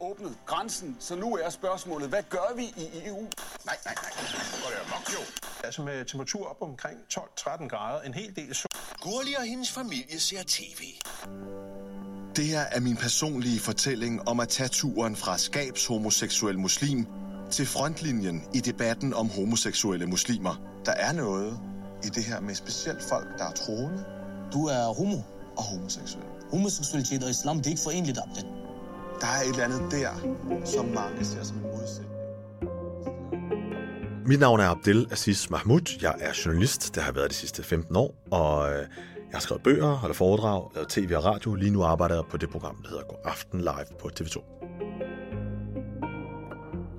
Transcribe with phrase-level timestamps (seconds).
[0.00, 3.16] Har åbnet grænsen, så nu er spørgsmålet, hvad gør vi i EU?
[3.64, 4.12] Nej, nej, nej.
[4.62, 5.20] Går det amok, jo.
[5.64, 8.68] Altså med temperatur op omkring 12-13 grader, en hel del sol.
[9.00, 10.82] Gurli og hendes familie ser tv.
[12.36, 17.06] Det her er min personlige fortælling om at tage turen fra skabs homoseksuel muslim
[17.50, 20.54] til frontlinjen i debatten om homoseksuelle muslimer.
[20.84, 21.58] Der er noget
[22.04, 24.04] i det her med specielt folk, der er troende
[24.52, 25.16] Du er homo.
[25.56, 26.30] og homoseksuelle.
[26.50, 28.57] Homoseksualitet og islam, det er ikke forenligt, Abdel.
[29.20, 30.10] Der er et eller andet der,
[30.64, 32.08] som mange ser som en modsætning.
[34.26, 35.98] Mit navn er Abdel Aziz Mahmoud.
[36.02, 38.86] Jeg er journalist, der har været de sidste 15 år, og øh, jeg
[39.32, 41.54] har skrevet bøger, holdt foredrag, lavet tv og radio.
[41.54, 44.58] Lige nu arbejder jeg på det program, der hedder God Aften Live på TV2.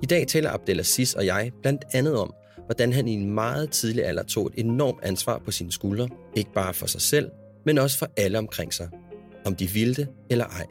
[0.02, 2.34] I dag taler Abdelaziz og jeg blandt andet om,
[2.66, 6.52] hvordan han i en meget tidlig alder tog et enormt ansvar på sine skuldre, ikke
[6.52, 7.30] bare for sig selv,
[7.66, 8.88] men også for alle omkring sig,
[9.46, 10.66] om de ville det eller ej.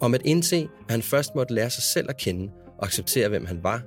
[0.00, 3.46] Om at indse, at han først måtte lære sig selv at kende og acceptere, hvem
[3.46, 3.82] han var,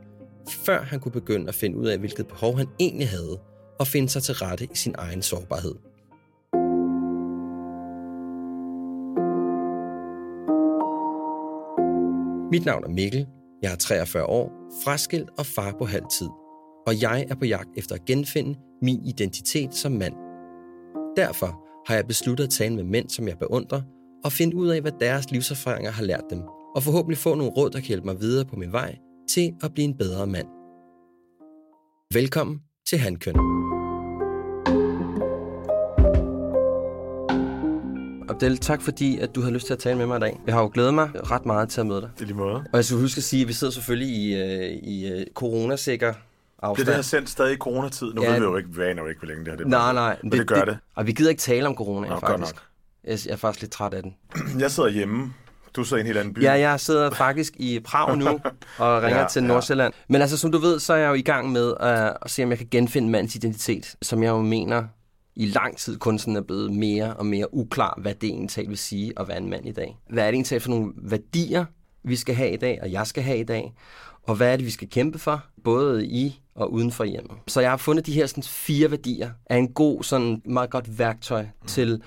[0.50, 3.40] før han kunne begynde at finde ud af, hvilket behov han egentlig havde,
[3.80, 5.76] og finde sig til rette i sin egen sårbarhed.
[12.52, 13.28] Mit navn er Mikkel,
[13.62, 14.52] jeg er 43 år,
[14.84, 16.28] fraskilt og far på halv tid,
[16.88, 20.14] og jeg er på jagt efter at genfinde min identitet som mand.
[21.18, 23.82] Derfor har jeg besluttet at tale med mænd, som jeg beundrer,
[24.24, 26.42] og finde ud af, hvad deres livserfaringer har lært dem,
[26.76, 28.98] og forhåbentlig få nogle råd, der kan hjælpe mig videre på min vej
[29.30, 30.48] til at blive en bedre mand.
[32.14, 33.36] Velkommen til Handkøn.
[38.30, 40.40] Abdel, tak fordi at du har lyst til at tale med mig i dag.
[40.46, 42.10] Jeg har jo glædet mig ret meget til at møde dig.
[42.16, 42.56] Det er lige måde.
[42.56, 46.14] Og jeg skal huske at sige, at vi sidder selvfølgelig i, øh, i øh, coronasikker
[46.62, 46.76] afstand.
[46.76, 48.14] Det er det her sendt stadig i coronatid.
[48.14, 48.30] Nu Ja.
[48.32, 50.18] ved vi jo ikke, jo ikke, hvor længe det her det Nej, nej.
[50.24, 50.78] Men det, gør det.
[50.96, 52.56] Og vi gider ikke tale om corona, Nå, godt faktisk.
[52.56, 52.64] nok.
[53.04, 54.16] Jeg, jeg er faktisk lidt træt af den.
[54.62, 55.34] Jeg sidder hjemme.
[55.76, 56.44] Du sidder i en helt anden by.
[56.44, 58.28] Ja, jeg sidder faktisk i Prag nu
[58.78, 59.48] og ringer Ja, ja, til ja.
[59.48, 59.94] Nordsjælland.
[60.10, 62.44] Men altså, som du ved, så er jeg jo i gang med uh, at se,
[62.44, 64.84] om jeg kan genfinde mandens identitet, som jeg jo mener
[65.36, 68.78] i lang tid kun sådan er blevet mere og mere uklar, hvad det egentlig vil
[68.78, 69.98] sige at være en mand i dag.
[70.10, 71.66] Hvad er det egentlig for nogle værdier,
[72.04, 73.74] vi skal have i dag, og jeg skal have i dag?
[74.24, 77.38] Og hvad er det, vi skal kæmpe for, både i og uden for hjemmet?
[77.48, 81.00] Så jeg har fundet de her sådan, fire værdier af en god, sådan meget godt
[81.00, 81.68] værktøj mm.
[81.68, 82.02] til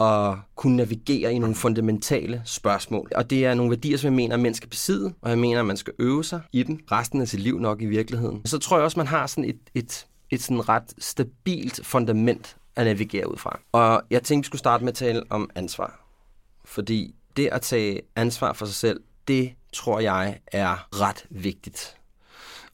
[0.00, 3.10] at kunne navigere i nogle fundamentale spørgsmål.
[3.14, 5.60] Og det er nogle værdier, som jeg mener, at man skal besidde, og jeg mener,
[5.60, 8.46] at man skal øve sig i dem resten af sit liv nok i virkeligheden.
[8.46, 12.86] Så tror jeg også, man har sådan et, et, et sådan ret stabilt fundament at
[12.86, 13.60] navigere ud fra.
[13.72, 16.00] Og jeg tænkte, vi skulle starte med at tale om ansvar.
[16.64, 21.96] Fordi det at tage ansvar for sig selv, det tror jeg er ret vigtigt.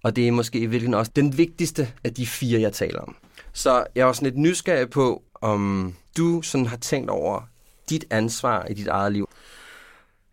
[0.03, 3.17] Og det er måske i virkeligheden også den vigtigste af de fire, jeg taler om.
[3.53, 7.43] Så jeg er også lidt nysgerrig på, om du sådan har tænkt over
[7.91, 9.29] dit ansvar i dit eget liv.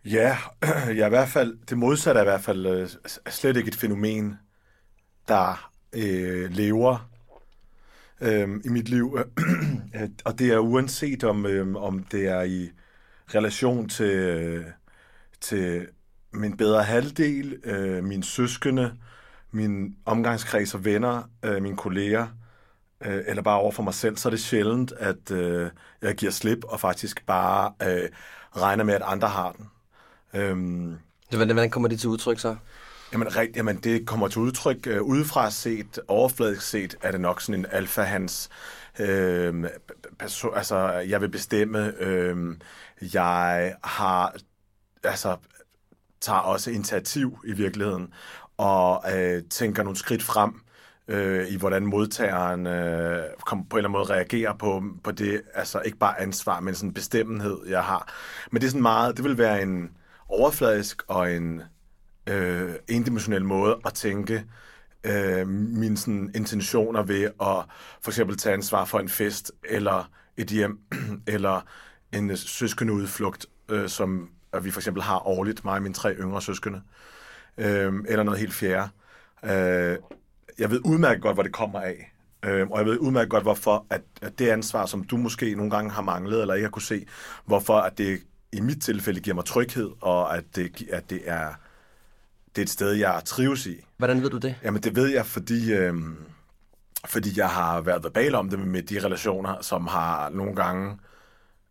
[0.05, 0.37] Ja,
[0.87, 2.89] jeg er i hvert fald, det modsatte er i hvert fald øh,
[3.29, 4.37] slet ikke et fænomen,
[5.27, 7.09] der øh, lever
[8.21, 9.17] øh, i mit liv.
[9.95, 12.69] Øh, og det er uanset om, øh, om det er i
[13.35, 14.65] relation til, øh,
[15.41, 15.87] til
[16.33, 18.93] min bedre halvdel, øh, mine søskende,
[19.51, 22.27] min omgangskreds og venner, øh, mine kolleger,
[23.05, 25.69] øh, eller bare over for mig selv, så er det sjældent, at øh,
[26.01, 28.09] jeg giver slip og faktisk bare øh,
[28.57, 29.69] regner med, at andre har den.
[30.33, 30.97] Øhm,
[31.31, 32.55] Så hvordan hvordan kommer det til udtryk så?
[33.13, 37.41] Jamen, rigt, jamen det kommer til udtryk øh, udefra set, overfladisk set, er det nok
[37.41, 38.49] sådan en alfa-hans,
[38.99, 39.65] øh,
[40.23, 42.55] perso- altså jeg vil bestemme, øh,
[43.13, 44.35] jeg har,
[45.03, 45.37] altså
[46.21, 48.13] tager også initiativ i virkeligheden,
[48.57, 50.61] og øh, tænker nogle skridt frem,
[51.07, 55.41] øh, i hvordan modtageren øh, kom, på en eller anden måde reagerer på, på det,
[55.53, 58.13] altså ikke bare ansvar, men sådan bestemmenhed, jeg har.
[58.51, 59.91] Men det er sådan meget, det vil være en
[60.29, 61.61] overfladisk og en
[62.29, 64.43] øh, endimensionel måde at tænke
[65.03, 67.65] øh, mine sådan, intentioner ved at
[68.01, 70.79] for eksempel tage ansvar for en fest, eller et hjem,
[71.27, 71.61] eller
[72.13, 74.29] en øh, søskende udflugt, øh, som
[74.61, 76.81] vi for eksempel har årligt, mig og mine tre yngre søskende,
[77.57, 78.89] øh, eller noget helt fjerde.
[79.43, 79.97] Øh,
[80.59, 82.13] jeg ved udmærket godt, hvor det kommer af.
[82.45, 85.71] Øh, og jeg ved udmærket godt, hvorfor at, at det ansvar, som du måske nogle
[85.71, 87.05] gange har manglet, eller ikke har kunne se,
[87.45, 88.19] hvorfor at det
[88.51, 91.53] i mit tilfælde giver mig tryghed, og at det, at det er
[92.55, 93.85] det er et sted, jeg trives i.
[93.97, 94.55] Hvordan ved du det?
[94.63, 95.93] Jamen, det ved jeg, fordi, øh,
[97.05, 100.97] fordi jeg har været verbal om det med de relationer, som har nogle gange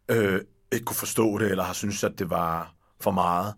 [0.09, 0.41] øh,
[0.73, 3.55] ikke kunne forstå det, eller har syntes, at det var for meget.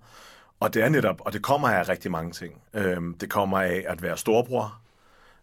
[0.61, 2.63] Og det er netop, og det kommer af rigtig mange ting.
[2.75, 4.81] Øh, det kommer af at være storbror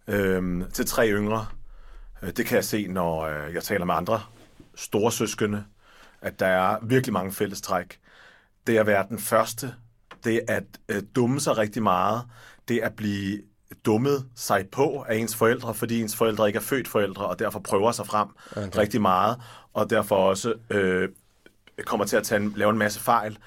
[0.07, 1.45] øh, til tre yngre.
[2.21, 4.21] Øh, Det kan jeg se, når øh, jeg taler med andre
[4.75, 5.63] store søskende,
[6.21, 7.99] at der er virkelig mange fællestræk.
[8.67, 9.73] Det at være den første,
[10.23, 12.21] det at øh, dumme sig rigtig meget,
[12.67, 13.41] det at blive
[13.85, 17.59] dummet sig på af ens forældre, fordi ens forældre ikke er født forældre, og derfor
[17.59, 18.77] prøver sig frem okay.
[18.77, 19.37] rigtig meget,
[19.73, 21.09] og derfor også øh,
[21.85, 23.37] kommer til at tage en, lave en masse fejl.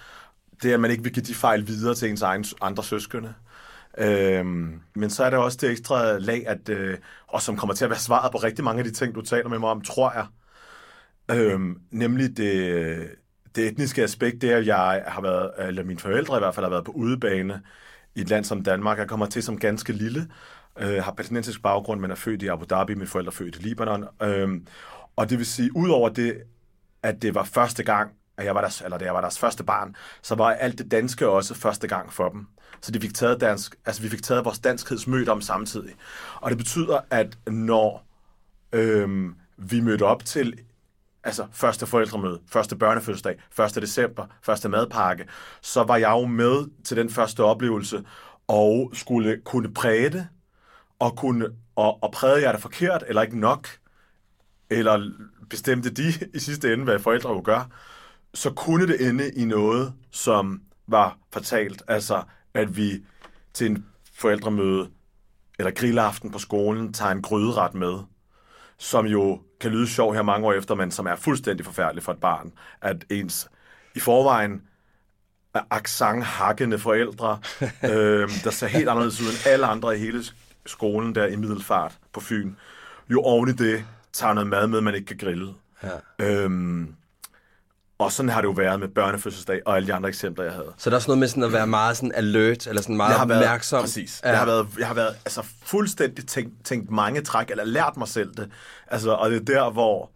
[0.63, 3.35] Det er, at man ikke vil give de fejl videre til ens egen, andre søskende.
[3.99, 7.85] Øhm, men så er der også det ekstra lag, at, øh, og som kommer til
[7.85, 10.13] at være svaret på rigtig mange af de ting, du taler med mig om, tror
[10.13, 10.27] jeg.
[11.31, 13.11] Øhm, nemlig det,
[13.57, 16.65] det etniske aspekt, det er, at jeg har været, eller mine forældre i hvert fald
[16.65, 17.63] har været på udebane
[18.15, 18.99] i et land som Danmark.
[18.99, 20.29] Jeg kommer til som ganske lille,
[20.79, 23.59] øh, har palæstinensisk baggrund, men er født i Abu Dhabi, mine forældre er født i
[23.59, 24.05] Libanon.
[24.23, 24.67] Øhm,
[25.17, 26.43] og det vil sige, udover det,
[27.03, 29.65] at det var første gang, at jeg var deres, eller da jeg var deres første
[29.65, 32.47] barn, så var alt det danske også første gang for dem.
[32.81, 35.95] Så de fik taget dansk, altså vi fik taget vores danskhedsmøde om samtidig.
[36.35, 38.07] Og det betyder, at når
[38.73, 40.61] øhm, vi mødte op til
[41.25, 43.75] altså første forældremøde, første børnefødselsdag, 1.
[43.75, 45.25] december, første madpakke,
[45.63, 48.05] så var jeg jo med til den første oplevelse
[48.49, 50.29] og skulle kunne præge det,
[50.99, 51.47] og, kunne,
[51.77, 53.69] og, og prægede jeg det forkert, eller ikke nok,
[54.71, 55.11] eller
[55.51, 57.71] bestemte de i sidste ende, hvad forældre jo gør,
[58.35, 61.83] så kunne det ende i noget, som var fatalt.
[61.89, 62.23] Altså,
[62.55, 63.05] at vi
[63.55, 64.91] til en forældremøde
[65.59, 67.99] eller grillaften på skolen tager en gryderet med,
[68.79, 72.13] som jo kan lyde sjov her mange år efter, men som er fuldstændig forfærdelig for
[72.13, 72.53] et barn.
[72.83, 73.49] At ens
[73.95, 74.63] i forvejen
[75.71, 77.39] accent-hakkende forældre,
[77.93, 80.25] øh, der ser helt anderledes ud end alle andre i hele
[80.67, 82.53] skolen der i Middelfart på Fyn,
[83.11, 85.55] jo oven i det tager noget mad med, man ikke kan grille.
[85.83, 85.99] Ja.
[86.19, 86.95] Øhm,
[87.99, 90.73] og sådan har det jo været med børnefødselsdag og alle de andre eksempler, jeg havde.
[90.77, 93.11] Så der er også noget med sådan at være meget sådan alert, eller sådan meget
[93.11, 93.81] jeg har været, opmærksom.
[93.81, 94.21] Præcis.
[94.25, 94.29] Ja.
[94.29, 98.09] Jeg har været, jeg har været altså, fuldstændig tænkt, tænkt mange træk, eller lært mig
[98.09, 98.51] selv det.
[98.87, 100.11] Altså, og det er der, hvor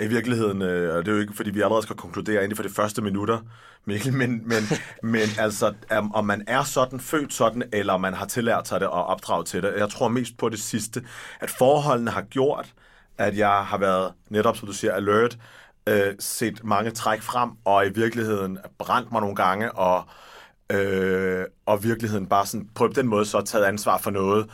[0.00, 2.62] i virkeligheden, øh, og det er jo ikke, fordi vi allerede skal konkludere inden for
[2.62, 3.38] de første minutter,
[3.86, 4.62] Mikkel, men, men,
[5.02, 8.80] men altså, om om man er sådan, født sådan, eller om man har tillært sig
[8.80, 9.74] det og opdraget til det.
[9.76, 11.04] Jeg tror mest på det sidste,
[11.40, 12.72] at forholdene har gjort,
[13.18, 15.38] at jeg har været, netop som du siger, alert,
[15.88, 20.04] øh, set mange træk frem, og i virkeligheden brændt mig nogle gange, og,
[20.70, 24.50] øh, og virkeligheden bare sådan, på den måde så taget ansvar for noget,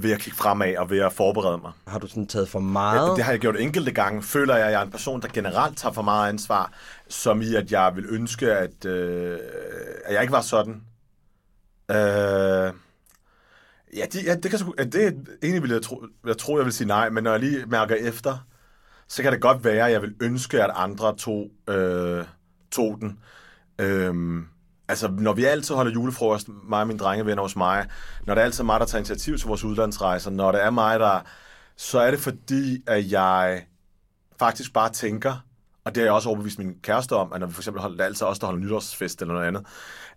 [0.00, 1.72] ved at kigge fremad og ved at forberede mig.
[1.86, 3.08] Har du sådan taget for meget?
[3.08, 4.22] Ja, det har jeg gjort enkelte gange.
[4.22, 6.72] Føler jeg, at jeg er en person, der generelt tager for meget ansvar,
[7.08, 9.38] som i, at jeg vil ønske, at, øh,
[10.04, 10.82] at jeg ikke var sådan.
[11.90, 12.72] Øh,
[13.96, 16.64] ja, de, ja, det kan sgu, ja, det, egentlig vil jeg, tro, jeg tror, jeg
[16.64, 18.46] vil sige nej, men når jeg lige mærker efter,
[19.08, 22.24] så kan det godt være, at jeg vil ønske, at andre tog, øh,
[22.72, 23.18] tog den.
[23.78, 24.46] Øhm,
[24.88, 27.86] altså, når vi altid holder julefrokost, mig og mine drengevenner hos mig,
[28.26, 31.00] når det er altid mig, der tager initiativ til vores udlandsrejser, når det er mig,
[31.00, 31.20] der...
[31.76, 33.64] Så er det fordi, at jeg
[34.38, 35.44] faktisk bare tænker,
[35.84, 37.96] og det har jeg også overbevist min kæreste om, at når vi for eksempel holder,
[37.96, 39.66] det er altid os, der holder nytårsfest eller noget andet,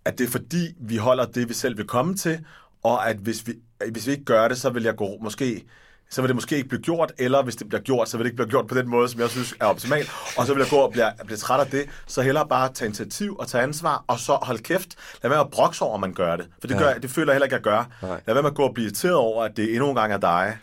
[0.05, 2.45] at det er fordi, vi holder det, vi selv vil komme til,
[2.83, 3.53] og at hvis vi,
[3.91, 5.65] hvis vi ikke gør det, så vil jeg gå måske
[6.09, 8.27] så vil det måske ikke blive gjort, eller hvis det bliver gjort, så vil det
[8.27, 10.05] ikke blive gjort på den måde, som jeg synes er optimal,
[10.37, 12.87] og så vil jeg gå og blive, blive træt af det, så hellere bare tage
[12.87, 15.99] initiativ og tage ansvar, og så hold kæft, lad være med at brokse over, at
[15.99, 18.07] man gør det, for det, gør, det føler jeg heller ikke, at jeg gør.
[18.07, 18.21] Nej.
[18.27, 20.17] Lad være med at gå og blive irriteret over, at det endnu en gang er
[20.17, 20.57] dig.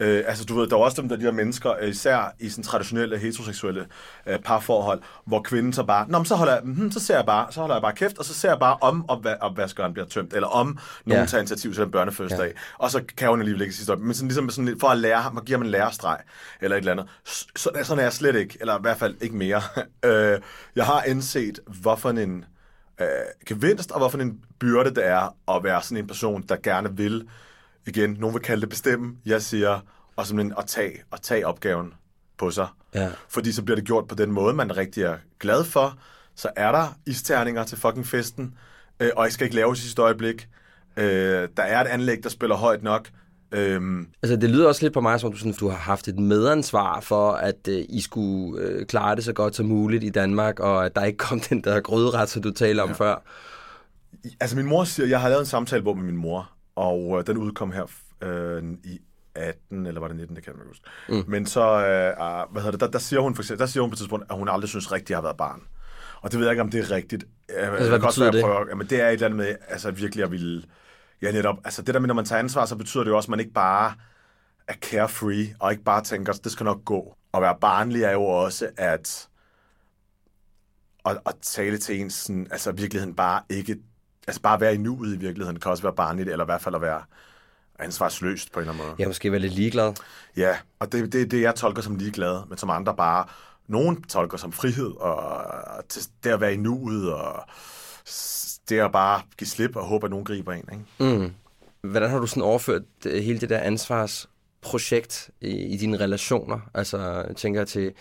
[0.00, 2.48] Øh, altså, du ved, der er også dem, der de her mennesker, øh, især i
[2.48, 3.86] sådan traditionelle heteroseksuelle
[4.26, 7.26] øh, parforhold, hvor kvinden så bare, Nå, men så, holder jeg, mm, så ser jeg
[7.26, 10.06] bare, så holder jeg bare kæft, og så ser jeg bare om opva- opvaskeren bliver
[10.06, 11.26] tømt, eller om nogen Ja.
[11.26, 12.52] tager initiativ til den børnefødselsdag, ja.
[12.78, 14.00] og så kan hun alligevel ikke sidste op.
[14.00, 16.18] Men sådan, ligesom sådan, lidt for at lære ham, at give ham en lærestreg,
[16.60, 17.06] eller et eller andet.
[17.24, 19.62] Så, sådan er jeg slet ikke, eller i hvert fald ikke mere.
[20.04, 20.40] øh,
[20.76, 22.44] jeg har indset, hvorfor en
[23.00, 23.06] øh,
[23.46, 27.28] gevinst, og hvorfor en byrde det er at være sådan en person, der gerne vil,
[27.86, 29.80] igen, nogen vil kalde det bestemme, jeg siger,
[30.16, 31.94] og simpelthen at tage, at tage opgaven
[32.38, 32.66] på sig.
[32.94, 33.08] Ja.
[33.28, 35.98] Fordi så bliver det gjort på den måde, man rigtig er glad for.
[36.34, 38.54] Så er der isterninger til fucking festen,
[39.00, 40.48] øh, og jeg skal ikke lave i sidste øjeblik.
[40.96, 43.08] Øh, der er et anlæg, der spiller højt nok.
[43.52, 46.08] Øhm, Altså, det lyder også lidt på mig, som om du, sådan, du har haft
[46.08, 50.08] et medansvar for, at øh, I skulle øh, klare det så godt som muligt i
[50.08, 52.94] Danmark, og at der ikke kom den der grøderet, som du talte om ja.
[52.94, 53.22] før.
[54.40, 57.36] Altså min mor siger, jeg har lavet en samtalebog med min mor, og øh, den
[57.36, 57.86] udkom her
[58.22, 59.00] øh, i
[59.34, 60.88] 18, eller var det 19, det kan jeg ikke huske.
[61.08, 61.24] Mm.
[61.30, 63.82] Men så, øh, øh, hvad hedder det, der, der, siger hun for eksempel, der siger
[63.82, 65.62] hun på et tidspunkt, at hun aldrig synes rigtigt, at jeg har været barn.
[66.20, 67.24] Og det ved jeg ikke, om det er rigtigt.
[67.48, 68.42] Altså, hvad betyder det?
[68.42, 70.62] Prøver, jamen, det er et eller andet med, altså virkelig at ville...
[71.22, 71.56] Ja, netop.
[71.64, 73.40] Altså det der med, når man tager ansvar, så betyder det jo også, at man
[73.40, 73.94] ikke bare
[74.68, 77.16] er carefree, og ikke bare tænker, det skal nok gå.
[77.34, 79.28] At være barnlig er jo også, at
[81.06, 83.78] at, at tale til en sådan, altså virkeligheden bare ikke,
[84.26, 86.74] altså bare være i nuet i virkeligheden, kan også være barnligt, eller i hvert fald
[86.74, 87.02] at være
[87.78, 88.96] ansvarsløst på en eller anden måde.
[88.98, 89.94] Jeg måske være lidt ligeglad.
[90.36, 93.24] Ja, og det er det, det, jeg tolker som ligeglad, men som andre bare,
[93.66, 95.82] nogen tolker som frihed, og
[96.24, 97.44] det at være i nuet, og
[98.68, 100.68] det at bare give slip og håbe, at nogen griber en.
[100.72, 101.16] Ikke?
[101.16, 101.32] Mm.
[101.90, 106.60] Hvordan har du sådan overført øh, hele det der ansvarsprojekt i, i dine relationer?
[106.74, 106.98] Altså,
[107.28, 107.92] jeg tænker til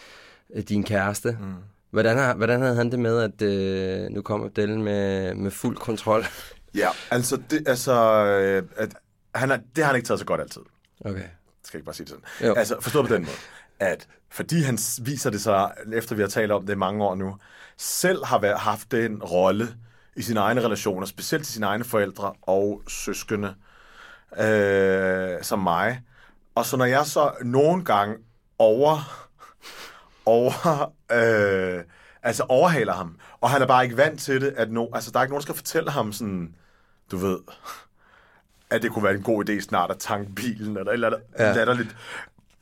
[0.54, 1.38] øh, din kæreste.
[1.42, 1.56] Mm.
[1.92, 5.78] Hvordan, har, hvordan havde han det med, at øh, nu kommer Dellen med, med fuld
[5.78, 6.26] kontrol?
[6.76, 7.94] Ja, altså, det, altså
[8.26, 8.96] øh, at,
[9.36, 10.62] han er, det har han ikke taget så godt altid.
[11.06, 11.24] Okay.
[11.64, 12.50] skal jeg ikke bare sige det sådan.
[12.50, 12.54] Jo.
[12.54, 13.36] Altså, forstå på den måde,
[13.80, 17.16] at fordi han viser det sig, efter vi har talt om det i mange år
[17.16, 17.38] nu,
[17.78, 19.68] selv har været, haft den rolle
[20.16, 23.56] i sine egne relationer, specielt til sine egne forældre og søskende,
[24.38, 26.02] øh, som mig.
[26.56, 28.18] Og så når jeg så nogle gange
[28.58, 29.28] over,
[30.26, 31.84] over, øh,
[32.24, 35.20] altså overhaler ham, og han er bare ikke vant til det, at no, altså, der
[35.20, 36.54] er ikke nogen, der skal fortælle ham sådan,
[37.12, 37.38] du ved,
[38.70, 41.22] at det kunne være en god idé snart at tanke bilen, eller et eller andet
[41.40, 41.54] ja.
[41.54, 41.96] Latterligt.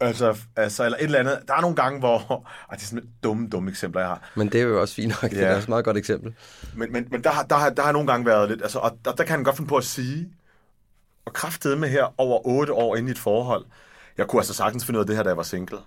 [0.01, 1.39] Altså, altså, eller et eller andet.
[1.47, 2.47] Der er nogle gange, hvor...
[2.69, 4.31] Ej, det er sådan dumme, dumme eksempler, jeg har.
[4.35, 5.31] Men det er jo også fint nok.
[5.31, 5.45] Det Ja.
[5.45, 6.33] er også et meget godt eksempel.
[6.75, 8.61] Men, men, men der, har- der, har, der har nogle gange været lidt...
[8.61, 10.29] Altså, og der, der kan han godt finde på at sige,
[11.25, 13.65] og kraftede med her over otte år inde i et forhold,
[14.17, 15.77] jeg kunne altså sagtens finde ud af det her, da jeg var single.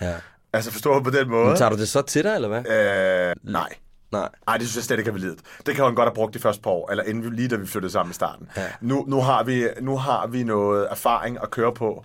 [0.00, 0.14] Ja.
[0.52, 1.46] Altså, forstår du på den måde?
[1.46, 2.66] Men tager du det så til dig, eller hvad?
[2.66, 3.68] Øh, nej.
[4.12, 4.28] Nej.
[4.46, 5.40] Nej, det synes jeg slet ikke er validt.
[5.66, 7.56] Det kan han godt have brugt de første par år, eller inden vi, lige da
[7.56, 8.48] vi flyttede sammen i starten.
[8.56, 8.66] Ja.
[8.80, 12.04] Nu, nu, har vi, nu har vi noget erfaring at køre på.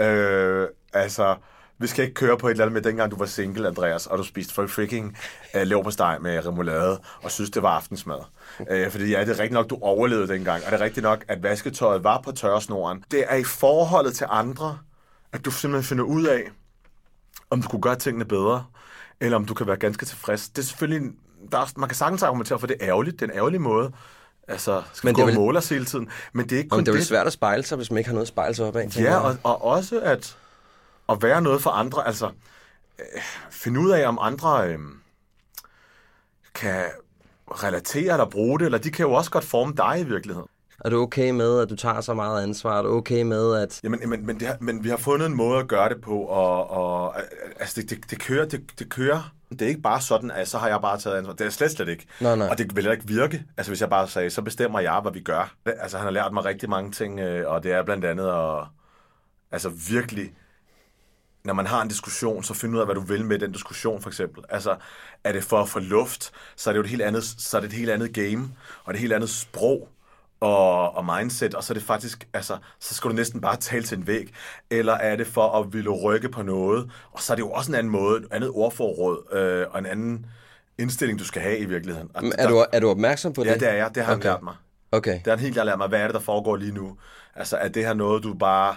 [0.00, 1.36] Øh, altså,
[1.78, 4.18] vi skal ikke køre på et eller andet med dengang du var single, Andreas, og
[4.18, 5.16] du spiste for freaking
[5.54, 8.18] uh, leverpostej med remoulade, og synes, det var aftensmad.
[8.60, 11.24] Uh, fordi ja, det er rigtigt nok, du overlevede dengang, og det er rigtigt nok,
[11.28, 13.04] at vasketøjet var på tørresnoren.
[13.10, 14.78] Det er i forholdet til andre,
[15.32, 16.42] at du simpelthen finder ud af,
[17.50, 18.64] om du kunne gøre tingene bedre,
[19.20, 20.48] eller om du kan være ganske tilfreds.
[20.48, 21.12] Det er selvfølgelig,
[21.52, 23.92] der er, man kan sagtens argumentere for, det er ærgerligt, det er en ærgerlig måde.
[24.48, 26.08] Altså, skal Men gå det er og måle os hele tiden.
[26.32, 27.98] Men det er ikke kun Men det er jo svært at spejle sig, hvis man
[27.98, 28.96] ikke har noget at spejle sig op af.
[28.96, 30.36] Ja, og, og også at,
[31.08, 32.06] at være noget for andre.
[32.06, 32.30] Altså,
[32.98, 34.78] øh, finde ud af, om andre øh,
[36.54, 36.84] kan
[37.50, 40.48] relatere eller bruge det, eller de kan jo også godt forme dig i virkeligheden.
[40.84, 42.78] Er du okay med, at du tager så meget ansvar?
[42.78, 43.80] Er du okay med, at...
[43.84, 46.18] Jamen, men, men, det har, men vi har fundet en måde at gøre det på,
[46.18, 47.14] og, og
[47.60, 49.32] altså, det, det, det, kører, det, det kører.
[49.50, 51.34] Det er ikke bare sådan, at så har jeg bare taget ansvar.
[51.34, 52.06] Det er slet, slet ikke.
[52.20, 52.48] Nej, nej.
[52.48, 55.12] Og det vil heller ikke virke, altså hvis jeg bare sagde, så bestemmer jeg, hvad
[55.12, 55.54] vi gør.
[55.66, 58.64] Altså han har lært mig rigtig mange ting, øh, og det er blandt andet at
[59.52, 60.32] altså virkelig,
[61.44, 64.02] når man har en diskussion, så finde ud af, hvad du vil med den diskussion,
[64.02, 64.44] for eksempel.
[64.48, 64.76] Altså,
[65.24, 67.60] er det for at få luft, så er det jo et helt andet, så er
[67.60, 68.48] det et helt andet game,
[68.84, 69.88] og et helt andet sprog
[70.40, 73.82] og, og mindset, og så er det faktisk, altså, så skal du næsten bare tale
[73.82, 74.34] til en væg,
[74.70, 77.70] eller er det for at ville rykke på noget, og så er det jo også
[77.70, 80.26] en anden måde, et andet ordforråd, øh, og en anden
[80.78, 82.10] indstilling, du skal have i virkeligheden.
[82.14, 83.48] Og Er du, er du opmærksom på det?
[83.50, 84.28] Ja, det er jeg, det har han Okay.
[84.28, 84.54] lært mig.
[84.92, 85.14] Okay.
[85.14, 85.88] Det har han helt klart lært mig.
[85.88, 86.96] Hvad er det, der foregår lige nu?
[87.36, 88.74] Altså, er det her noget, du bare...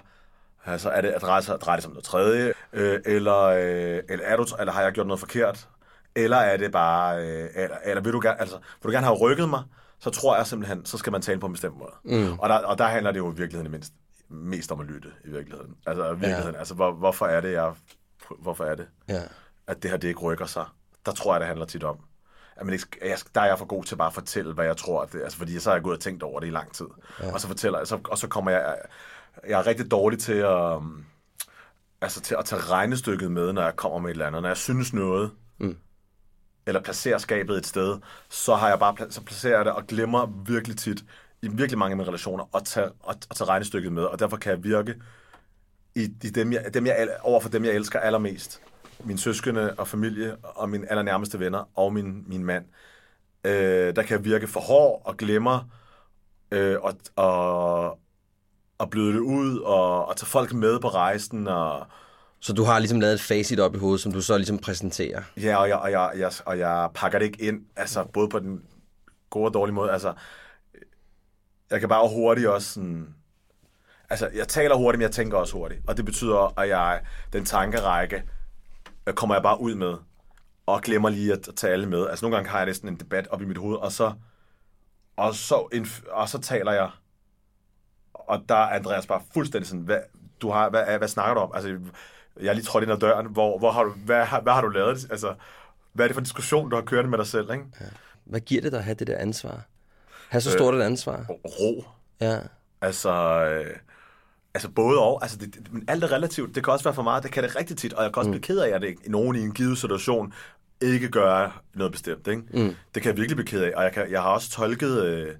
[0.65, 2.53] Altså, er det at dreje, sig, dreje det som noget tredje?
[2.73, 5.67] Øh, eller, øh, eller, er du, eller har jeg gjort noget forkert?
[6.15, 7.21] Eller er det bare...
[7.25, 9.63] Øh, eller, eller vil, du gerne, altså, vil du gerne have rykket mig?
[10.03, 11.91] Så tror jeg simpelthen, så skal man tale på en bestemt måde.
[12.03, 12.39] Mm.
[12.39, 13.93] Og, der, og der handler det jo i virkeligheden mindst,
[14.29, 15.75] mest om at lytte, i virkeligheden.
[15.87, 16.53] Altså, i virkeligheden.
[16.53, 16.59] Ja.
[16.59, 17.73] Altså, hvor, hvorfor er det, jeg...
[18.39, 19.21] Hvorfor er det, Ja.
[19.67, 20.65] at det her, det ikke rykker sig?
[21.05, 21.97] Der tror jeg, det handler tit om.
[22.55, 24.77] At man ikke, jeg, der er jeg for god til bare at fortælle, hvad jeg
[24.77, 25.01] tror.
[25.01, 26.85] At det, altså, fordi så har jeg gået og tænkt over det i lang tid.
[27.19, 27.33] Ja.
[27.33, 28.75] Og så fortæller jeg, så, og så kommer jeg...
[29.47, 30.79] Jeg er rigtig dårlig til at,
[32.01, 34.41] altså til at tage regnestykket med, når jeg kommer med et eller andet.
[34.41, 35.77] Når jeg synes noget, mm
[36.67, 40.43] eller placerer skabet et sted, så har jeg bare så placerer jeg det og glemmer
[40.45, 41.03] virkelig tit
[41.41, 44.37] i virkelig mange af mine relationer at tage, at, at tage regnestykket med, og derfor
[44.37, 44.95] kan jeg virke
[45.95, 48.61] i, i dem, jeg, dem jeg, over for dem, jeg elsker allermest.
[49.03, 52.65] Min søskende og familie, og mine allernærmeste venner, og min, min mand.
[53.43, 55.69] Øh, der kan jeg virke for hård og glemmer,
[56.51, 57.99] øh, og, og,
[58.77, 61.87] og bløde det ud, og, og tage folk med på rejsen, og,
[62.43, 65.21] så du har ligesom lavet et facit op i hovedet, som du så ligesom præsenterer.
[65.37, 68.39] Ja, og jeg, og jeg, jeg, og jeg pakker det ikke ind, altså både på
[68.39, 68.63] den
[69.29, 69.91] gode og dårlige måde.
[69.91, 70.13] Altså,
[71.69, 73.15] jeg kan bare hurtigt også sådan...
[74.09, 75.81] Altså, jeg taler hurtigt, men jeg tænker også hurtigt.
[75.87, 77.01] Og det betyder, at jeg,
[77.33, 78.23] den tankerække
[79.07, 79.93] øh, kommer jeg bare ud med,
[80.65, 82.07] og glemmer lige at, tage alle med.
[82.07, 84.13] Altså, nogle gange har jeg næsten en debat op i mit hoved, og så,
[85.17, 86.89] og så, inf- og så taler jeg,
[88.13, 89.99] og der er Andreas bare fuldstændig sådan, hvad,
[90.41, 91.51] du har, hvad, hvad snakker du om?
[91.53, 91.79] Altså,
[92.41, 94.61] jeg er lige trådt ind ad døren, hvor, hvor har du, hvad, har- hvad har
[94.61, 95.07] du lavet?
[95.11, 95.33] Altså,
[95.93, 97.63] hvad er det for en diskussion, du har kørt med dig selv, ikke?
[98.25, 99.61] Hvad giver det dig at have det der ansvar?
[100.29, 101.25] Have så stort et ansvar?
[101.29, 101.83] Ro.
[102.21, 102.39] Ja.
[102.81, 103.11] Altså,
[103.45, 103.75] øh,
[104.53, 105.19] altså både og.
[105.21, 106.55] Altså, det, det, men alt er relativt.
[106.55, 107.23] Det kan også være for meget.
[107.23, 107.93] Det kan det rigtig tit.
[107.93, 110.33] Og jeg kan også blive ked af, at det, nogen i en givet situation
[110.81, 112.27] ikke gør noget bestemt.
[112.27, 112.41] Ikke?
[112.53, 112.75] Mm.
[112.95, 113.71] Det kan jeg virkelig blive ked af.
[113.75, 115.03] Og jeg, kan, jeg har også tolket...
[115.03, 115.35] Øh,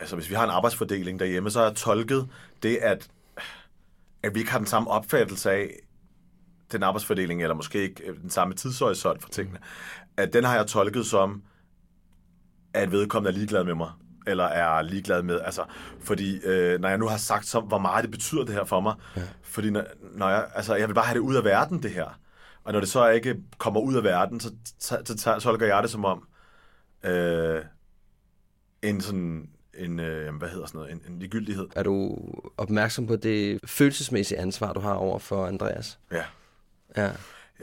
[0.00, 2.28] altså, hvis vi har en arbejdsfordeling derhjemme, så har jeg tolket
[2.62, 3.08] det, at,
[4.22, 5.70] at vi ikke har den samme opfattelse af
[6.72, 9.58] den arbejdsfordeling, eller måske ikke øh, den samme tidshorisont for tingene.
[10.16, 11.42] At den har jeg tolket som,
[12.74, 13.90] at vedkommende er ligeglad med mig
[14.26, 15.40] eller er ligeglad med.
[15.40, 15.64] Altså,
[16.00, 18.80] fordi øh, når jeg nu har sagt, så, hvor meget det betyder det her for
[18.80, 19.22] mig, ja.
[19.42, 22.20] fordi når, når jeg, altså, jeg vil bare have det ud af verden, det her.
[22.64, 25.82] Og når det så ikke kommer ud af verden, så, så, så, så tolker jeg
[25.82, 26.28] det som om
[27.04, 27.62] øh,
[28.82, 31.68] en sådan en, øh, hvad hedder sådan noget, en, en ligegyldighed.
[31.76, 32.18] Er du
[32.56, 35.98] opmærksom på det følelsesmæssige ansvar, du har over for Andreas?
[36.12, 36.24] Ja.
[36.96, 37.10] Ja.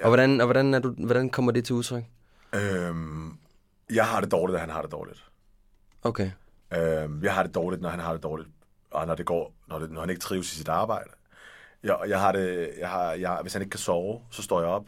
[0.02, 2.04] Og hvordan, og hvordan, er du, hvordan kommer det til udtryk?
[2.54, 3.38] Øhm,
[3.94, 5.24] jeg har det dårligt, og han har det dårligt.
[6.04, 6.32] Okay.
[6.74, 8.50] Øhm, jeg har det dårligt, når han har det dårligt,
[8.92, 11.10] og når det går, når, det, når han ikke trives i sit arbejde.
[11.84, 14.70] Jeg, jeg har det, jeg har, jeg, hvis han ikke kan sove, så står jeg
[14.70, 14.86] op.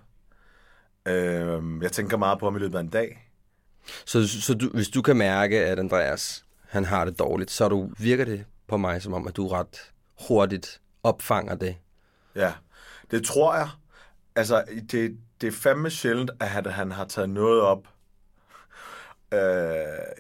[1.06, 3.30] Øhm, jeg tænker meget på ham i løbet af en dag.
[4.06, 7.90] Så, så du, hvis du kan mærke, at Andreas han har det dårligt, så du,
[7.98, 9.92] virker det på mig som om, at du ret
[10.28, 11.76] hurtigt opfanger det.
[12.36, 12.54] Ja,
[13.12, 13.70] det tror jeg.
[14.36, 17.88] Altså, det, det er fandme sjældent, at han, han har taget noget op
[19.34, 19.40] øh,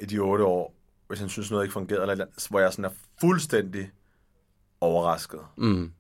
[0.01, 0.75] i de otte år,
[1.07, 2.89] hvis han synes noget ikke fungerede, eller, eller hvor jeg sådan er
[3.21, 3.91] fuldstændig
[4.81, 5.39] overrasket.
[5.57, 5.91] Mm.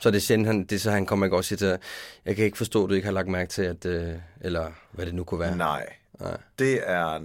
[0.00, 1.78] Så det er sjældent, han, det er så han kommer ikke også til,
[2.24, 5.06] jeg kan ikke forstå, at du ikke har lagt mærke til, at, øh, eller hvad
[5.06, 5.56] det nu kunne være.
[5.56, 5.86] Nej,
[6.20, 6.36] Nej.
[6.58, 7.18] det er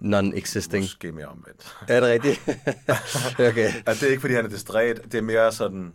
[0.00, 0.80] Non-existing.
[0.80, 1.76] måske mere omvendt.
[1.88, 2.40] Er det rigtigt?
[3.50, 3.72] okay.
[3.86, 5.00] Altså, det er ikke, fordi han er distræt.
[5.04, 5.92] Det er mere sådan...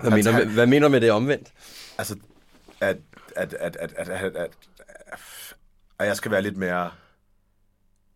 [0.00, 1.52] Hvad mener, med, hvad mener du med det omvendt?
[1.98, 2.16] Altså,
[2.80, 2.96] at,
[3.36, 4.50] at, at, at, at, at, at,
[5.98, 6.90] at jeg skal være lidt mere...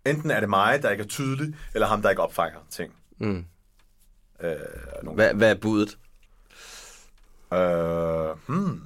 [0.07, 2.93] Enten er det mig, der ikke er tydelig, eller ham, der ikke opfanger ting.
[3.19, 3.45] Mm.
[4.43, 4.57] Øh,
[5.15, 5.99] Hvad, hvad er budet?
[7.53, 8.83] Øh, hmm.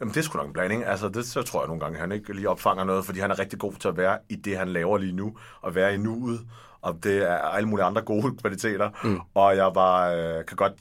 [0.00, 0.84] Jamen, det er sgu nok en blanding.
[0.84, 3.38] Altså, det så tror jeg nogle gange, han ikke lige opfanger noget, fordi han er
[3.38, 6.40] rigtig god til at være i det, han laver lige nu, og være i nuet,
[6.80, 8.90] og det er alle mulige andre gode kvaliteter.
[9.04, 9.20] Mm.
[9.34, 10.72] Og jeg var, øh, kan godt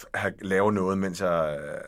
[0.00, 1.58] f- have, lave noget, mens jeg...
[1.64, 1.80] Øh,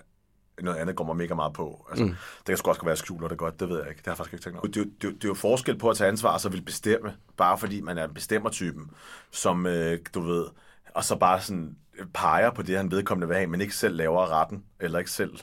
[0.62, 1.86] noget andet går mig mega meget på.
[1.90, 2.10] Altså, mm.
[2.38, 3.98] Det kan sgu også være, skjuler det godt, det ved jeg ikke.
[3.98, 4.66] Det har jeg faktisk ikke tænkt over.
[4.66, 6.62] Det, er jo- det, det er jo forskel på at tage ansvar og så vil
[6.62, 8.90] bestemme, bare fordi man er bestemmertypen,
[9.30, 10.46] som øh, du ved,
[10.94, 11.76] og så bare sådan
[12.14, 15.38] peger på det, han vedkommende vil have, men ikke selv laver retten, eller ikke selv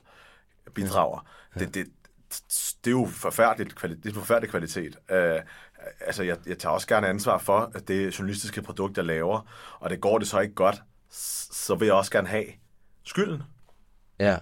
[0.75, 1.27] bidrager.
[1.55, 1.59] Ja.
[1.59, 1.87] Det, det,
[2.85, 4.95] det er jo forfærdeligt, kvali- det er forfærdelig kvalitet.
[5.11, 5.17] Uh,
[5.99, 9.41] altså, jeg, jeg tager også gerne ansvar for at det journalistiske produkt, jeg laver,
[9.79, 10.81] og det går det så ikke godt,
[11.51, 12.45] så vil jeg også gerne have
[13.09, 13.43] skylden.
[14.19, 14.37] Ja.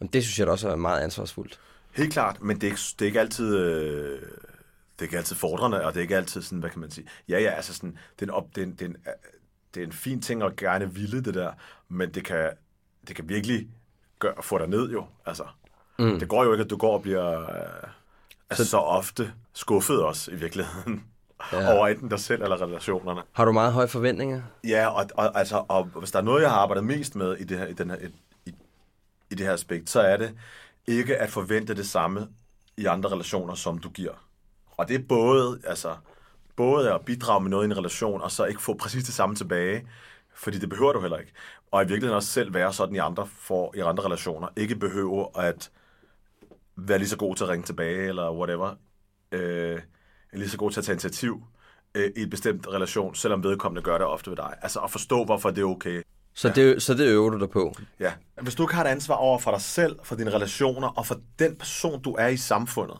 [0.00, 1.60] Jamen, det synes jeg da også er meget ansvarsfuldt.
[1.92, 3.56] Helt klart, men det er ikke, det er ikke altid...
[3.56, 6.90] Øh, det er ikke altid fordrende, og det er ikke altid sådan, hvad kan man
[6.90, 7.06] sige...
[7.28, 8.96] Ja, ja, altså sådan, det er en, op, det er en, det er en,
[9.74, 11.52] det er en fin ting at gerne ville det der,
[11.88, 12.50] men det kan,
[13.08, 13.68] det kan virkelig
[14.18, 15.44] gøre, få dig ned jo, altså.
[15.98, 16.18] Mm.
[16.18, 17.90] Det går jo ikke, at du går og bliver øh,
[18.50, 18.70] altså, så...
[18.70, 21.04] så ofte skuffet også i virkeligheden.
[21.52, 21.76] Ja.
[21.76, 23.22] over enten dig selv eller relationerne.
[23.32, 24.42] Har du meget høje forventninger?
[24.64, 27.44] Ja, og, og, altså, og hvis der er noget, jeg har arbejdet mest med i
[27.44, 27.96] det her, i den her,
[28.46, 28.54] i,
[29.30, 30.34] i, det her aspekt, så er det
[30.86, 32.28] ikke at forvente det samme
[32.76, 34.12] i andre relationer, som du giver.
[34.76, 35.94] Og det er både, altså,
[36.56, 39.34] både at bidrage med noget i en relation, og så ikke få præcis det samme
[39.34, 39.86] tilbage,
[40.34, 41.32] fordi det behøver du heller ikke.
[41.70, 44.48] Og i virkeligheden også selv være sådan i andre, for, i andre relationer.
[44.56, 45.70] Ikke behøve at
[46.76, 48.74] være lige så god til at ringe tilbage, eller whatever.
[49.32, 49.80] Øh,
[50.32, 51.42] lige så god til at tage initiativ
[51.94, 54.54] øh, i et bestemt relation, selvom vedkommende gør det ofte ved dig.
[54.62, 56.02] Altså at forstå, hvorfor det er okay.
[56.34, 56.54] Så, ja.
[56.54, 57.74] det, så det øver du dig på?
[58.00, 58.12] Ja.
[58.42, 61.20] Hvis du ikke har et ansvar over for dig selv, for dine relationer og for
[61.38, 62.98] den person, du er i samfundet,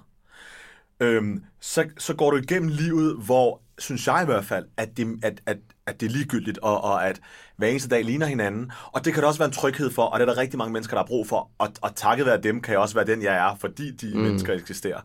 [1.00, 5.18] øhm, så, så går du igennem livet, hvor, synes jeg i hvert fald, at det,
[5.22, 7.20] at, at, at det er ligegyldigt, og, og at
[7.56, 8.72] hver eneste dag ligner hinanden.
[8.92, 10.72] Og det kan der også være en tryghed for, og det er der rigtig mange
[10.72, 11.50] mennesker, der har brug for.
[11.58, 14.20] Og, og takket være dem, kan jeg også være den, jeg er, fordi de mm.
[14.20, 15.00] mennesker eksisterer.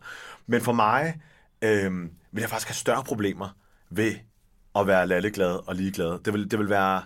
[0.46, 1.20] Men for mig
[1.62, 3.48] øhm, vil jeg faktisk have større problemer
[3.90, 4.14] ved
[4.76, 6.18] at være lalleglad og ligeglad.
[6.24, 7.02] Det vil, det vil være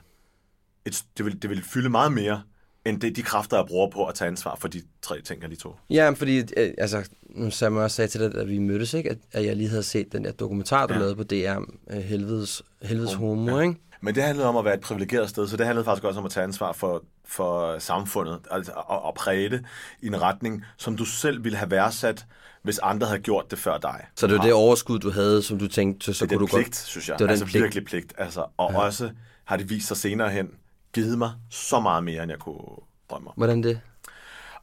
[0.84, 2.42] et, det, vil, det vil fylde meget mere,
[2.84, 5.48] end det, de kræfter, jeg bruger på at tage ansvar for de tre ting, jeg
[5.48, 5.78] lige tog.
[5.90, 9.10] Ja, fordi, øh, altså, nu Sam også sagde til dig, at vi mødtes, ikke?
[9.10, 10.98] At, at jeg lige havde set den der dokumentar, du Ja.
[11.00, 11.58] lavede på DR,
[11.90, 13.60] øh, Helvedes, Helvedes Homo, ja.
[13.68, 13.80] ikke?
[14.02, 16.26] Men det handlede om at være et privilegeret sted, så det handlede faktisk også om
[16.26, 19.64] at tage ansvar for, for samfundet, altså at, at præge det
[20.02, 22.26] i en retning, som du selv ville have værdsat,
[22.62, 24.06] hvis andre havde gjort det før dig.
[24.14, 26.56] Så det var det overskud, du havde, som du tænkte, så, det er kunne du
[26.56, 26.76] pligt, godt...
[26.76, 27.18] synes jeg.
[27.18, 27.62] Det var altså den pligt.
[27.62, 28.12] virkelig pligt.
[28.18, 28.78] Altså, og ja.
[28.78, 29.10] også
[29.44, 30.50] har det vist sig senere hen,
[30.92, 32.76] givet mig så meget mere, end jeg kunne
[33.10, 33.34] drømme om.
[33.36, 33.80] Hvordan det?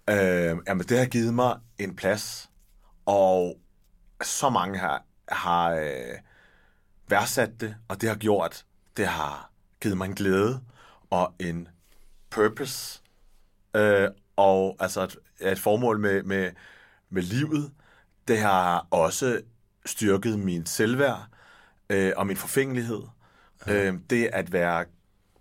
[0.10, 2.50] Øh, jamen, det har givet mig en plads,
[3.06, 3.58] og
[4.24, 4.98] så mange her
[5.30, 6.20] har øh,
[7.08, 8.66] værdsat det, og det har gjort,
[8.98, 10.60] det har givet mig en glæde
[11.10, 11.68] og en
[12.30, 13.02] purpose,
[13.76, 16.52] øh, og altså et, et formål med, med,
[17.10, 17.72] med livet.
[18.28, 19.42] Det har også
[19.86, 21.28] styrket min selvværd
[21.90, 23.02] øh, og min forfængelighed.
[23.68, 24.86] Øh, det at være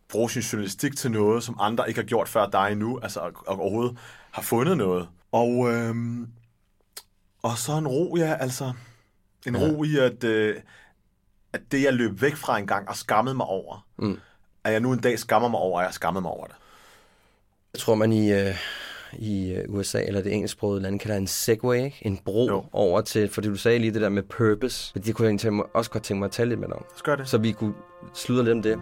[0.08, 3.32] bruge sin journalistik til noget, som andre ikke har gjort før dig endnu, altså og,
[3.46, 3.98] og overhovedet
[4.30, 5.08] har fundet noget.
[5.32, 6.28] Og, øhm,
[7.42, 8.72] og så en ro, ja, altså
[9.46, 9.60] en ja.
[9.60, 10.56] ro i, at, øh,
[11.52, 14.20] at det, jeg løb væk fra en gang og skammede mig over, mm.
[14.64, 16.56] at jeg nu en dag skammer mig over, at jeg skammede mig over det.
[17.72, 18.56] Jeg tror, man i, øh,
[19.12, 21.98] i øh, USA, eller det engelsksprogede land, kalder en segway, ikke?
[22.02, 22.64] en bro jo.
[22.72, 25.64] over til, fordi du sagde lige det der med purpose, men det kunne jeg egentlig
[25.74, 26.84] også godt tænke mig at tale lidt med dig om.
[26.96, 27.28] Så gør det.
[27.28, 27.74] Så vi kunne
[28.14, 28.78] sludre lidt om det.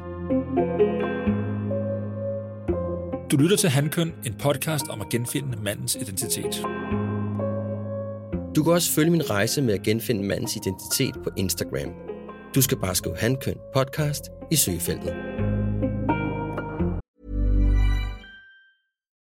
[3.31, 6.63] Du lytter til Handkøn, en podcast om at genfinde mandens identitet.
[8.57, 11.93] Du kan også følge min rejse med at genfinde mandens identitet på Instagram.
[12.55, 15.15] Du skal bare skrive Handkøn podcast i søgefeltet.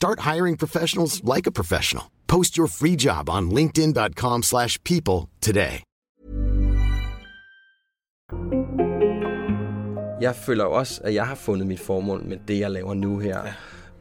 [0.00, 2.04] Start hiring professionals like a professional.
[2.26, 5.74] Post your free job on linkedin.com/people slash people today.
[10.20, 13.18] Jeg føler jo også, at jeg har fundet mit formål med det, jeg laver nu
[13.18, 13.40] her.
[13.44, 13.52] Ja.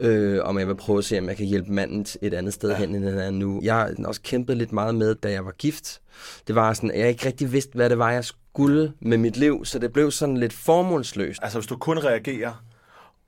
[0.07, 2.69] Øh, om jeg vil prøve at se, om jeg kan hjælpe manden et andet sted
[2.69, 2.77] ja.
[2.77, 3.59] hen, end han er nu.
[3.63, 6.01] Jeg har også kæmpet lidt meget med, da jeg var gift.
[6.47, 9.37] Det var sådan, at jeg ikke rigtig vidste, hvad det var, jeg skulle med mit
[9.37, 11.39] liv, så det blev sådan lidt formålsløst.
[11.43, 12.63] Altså, hvis du kun reagerer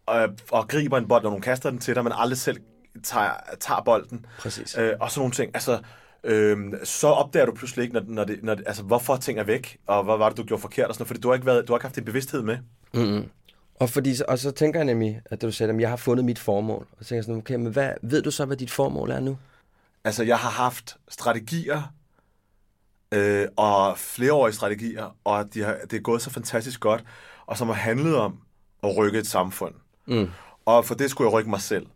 [0.06, 2.58] og, og griber en bold, når nogen kaster den til dig, men aldrig selv
[3.04, 4.26] tager, tager bolden.
[4.40, 4.78] Præcis.
[4.78, 5.52] Øh, og sådan nogle ting.
[5.54, 5.80] Altså,
[6.24, 9.44] øh, så opdager du pludselig ikke, når, når det, når det, altså, hvorfor ting er
[9.44, 11.46] væk, og hvad var det, du gjorde forkert, og sådan noget, fordi du har ikke,
[11.46, 12.58] været, du har ikke haft en bevidsthed med.
[12.94, 13.30] Mm-hmm.
[13.80, 16.40] Og, fordi, og så tænker jeg nemlig, at du sagde, at jeg har fundet mit
[16.40, 16.88] formål.
[16.92, 19.20] Og så tænker jeg sådan, okay, men hvad, ved du så, hvad dit formål er
[19.20, 19.38] nu?
[20.04, 21.94] Altså, jeg har haft strategier,
[23.12, 27.04] øh, og flereårige strategier, og de har, det er gået så fantastisk godt,
[27.46, 28.40] og som har handlet om
[28.84, 29.74] at rykke et samfund.
[30.08, 30.30] Mm.
[30.66, 31.88] Og for det skulle jeg rykke mig selv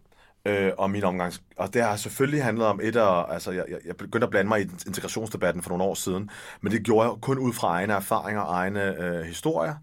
[0.45, 1.34] øh, og min omgang.
[1.58, 4.62] Og det har selvfølgelig handlet om et af, altså jeg, jeg begyndte at blande mig
[4.62, 6.30] i integrationsdebatten for nogle år siden,
[6.62, 9.76] men det gjorde jeg kun ud fra egne erfaringer og egne øh, historier,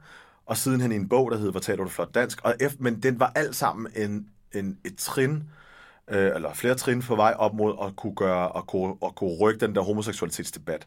[0.46, 3.02] og sidenhen i en bog, der hedder Hvor taler du flot dansk, og F, men
[3.02, 5.44] den var alt sammen en, en, et trin,
[6.10, 9.36] øh, eller flere trin på vej op mod at kunne gøre, og kunne, at kunne
[9.40, 10.86] rykke den der homoseksualitetsdebat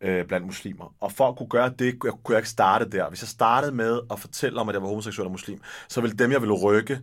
[0.00, 0.94] øh, blandt muslimer.
[1.00, 3.08] Og for at kunne gøre det, kunne jeg ikke starte der.
[3.08, 6.16] Hvis jeg startede med at fortælle om, at jeg var homoseksuel og muslim, så ville
[6.16, 7.00] dem, jeg ville rykke,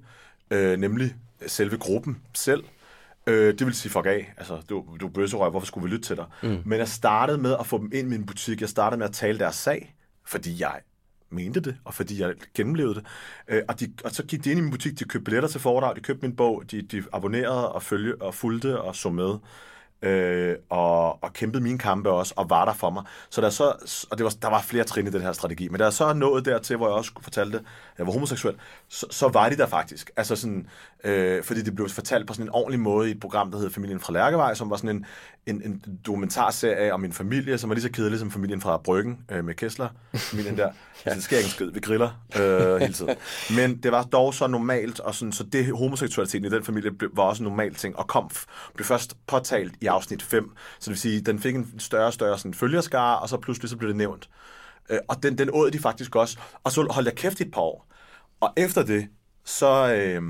[0.52, 1.16] øh, nemlig
[1.48, 2.64] selve gruppen selv,
[3.28, 4.34] øh, det vil sige fuck af.
[4.38, 6.26] Altså, du, du er bøsserøg, hvorfor skulle vi lytte til dig?
[6.44, 6.62] Mm.
[6.66, 8.62] Men jeg startede med at få dem ind i min butik.
[8.62, 10.80] Jeg startede med at tale deres sag, fordi jeg
[11.30, 13.06] mente det, og fordi jeg gennemlevede det.
[13.48, 15.62] Øh, og, de, og så gik de ind i min butik, de købte billetter til
[15.62, 19.38] foredrag, de købte min bog, de, de abonnerede og, følge, og fulgte og så med
[20.04, 23.04] øh, og, og kæmpede mine kampe også, og var der for mig.
[23.30, 23.64] Så der, så,
[24.12, 26.14] og det var, der var flere trin i den her strategi, men da jeg så
[26.14, 27.64] nået dertil, hvor jeg også fortalte, at
[27.98, 28.56] jeg var homoseksuel,
[28.90, 30.12] så, så var de der faktisk.
[30.16, 30.68] Altså sådan,
[31.04, 33.70] øh, fordi det blev fortalt på sådan en ordentlig måde i et program, der hed
[33.70, 35.06] Familien fra Lærkevej, som var sådan en,
[35.46, 39.20] en, en dokumentarserie om min familie, som var lige så kedelig som familien fra Bryggen
[39.32, 40.64] øh, med Kessler, familien der.
[41.06, 41.10] ja.
[41.10, 43.16] Altså, det sker ikke en skid, vi griller øh, hele tiden.
[43.56, 47.10] Men det var dog så normalt, og sådan, så det homoseksualiteten i den familie blev,
[47.14, 48.30] var også en normal ting, og kom,
[48.76, 50.52] blev først påtalt i afsnit 5.
[50.80, 53.70] Så det vil sige, den fik en større og større sådan, følgerskare, og så pludselig
[53.70, 54.30] så blev det nævnt.
[54.90, 56.38] Øh, og den, den åd de faktisk også.
[56.64, 57.88] Og så holdt jeg kæft i et par år.
[58.40, 59.08] Og efter det,
[59.46, 59.94] så...
[59.94, 60.22] Øh,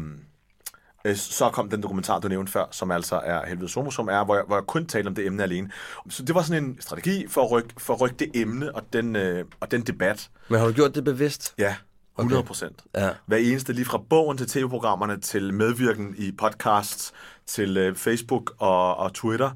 [1.16, 4.36] så kom den dokumentar, du nævnte før, som altså er Helvede Homo, som er, hvor
[4.36, 5.70] jeg, hvor jeg kun talte om det emne alene.
[6.10, 8.84] Så det var sådan en strategi for at rykke, for at rykke det emne og
[8.94, 10.30] den, øh, og den debat.
[10.50, 11.54] Men har du gjort det bevidst?
[11.58, 11.76] Ja,
[12.20, 12.84] 100 procent.
[12.94, 13.06] Okay.
[13.06, 13.10] Ja.
[13.26, 17.13] Hver eneste, lige fra bogen til tv-programmerne, til medvirken i podcasts,
[17.48, 19.52] til øh, Facebook og, og Twitter,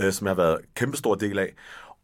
[0.00, 1.54] øh, som jeg har været en kæmpe stor del af.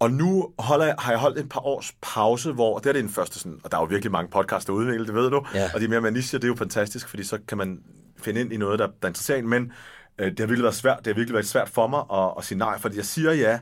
[0.01, 3.03] Og nu holder jeg, har jeg holdt en par års pause, hvor det er det
[3.03, 5.47] den første sådan, og der er jo virkelig mange podcasts, der udvikler, det ved du,
[5.55, 5.71] Ja.
[5.75, 7.81] og de er mere med niche, det er jo fantastisk, fordi så kan man
[8.23, 9.73] finde ind i noget, der, der interesserer en, men
[10.19, 12.45] øh, det har virkelig været svært, det har virkelig været svært for mig at, at
[12.45, 13.59] sige nej, fordi jeg siger ja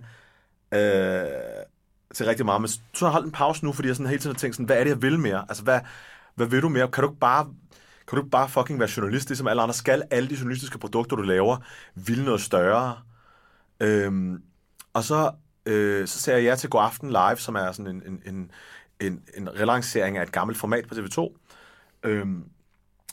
[0.73, 1.31] øh,
[2.15, 4.21] til rigtig meget, men så har jeg holdt en pause nu, fordi jeg sådan hele
[4.21, 5.45] tiden har tænkt sådan, hvad er det, jeg vil mere?
[5.49, 5.81] Altså, hvad,
[6.35, 6.89] hvad vil du mere?
[6.89, 7.47] Kan du ikke bare
[8.09, 9.75] kan du ikke bare fucking være journalist, ligesom alle andre?
[9.75, 11.57] Skal alle de journalistiske produkter, du laver,
[11.95, 12.99] ville noget større?
[13.81, 14.43] Øhm,
[14.93, 15.33] og så,
[15.67, 18.51] øh, så sagde jeg ja til God Aften Live, som er sådan en, en, en,
[19.01, 21.39] en, en relancering af et gammelt format på TV2.
[22.03, 22.45] Øhm,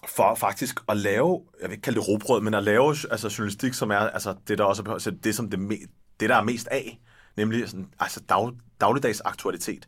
[0.07, 3.73] for faktisk at lave, jeg vil ikke kalde det robrød, men at lave altså, journalistik,
[3.73, 5.87] som er altså, det, der også er, altså, det, som det, me-
[6.19, 6.99] det, der er mest af,
[7.37, 9.87] nemlig sådan, altså, dag, dagligdags aktualitet.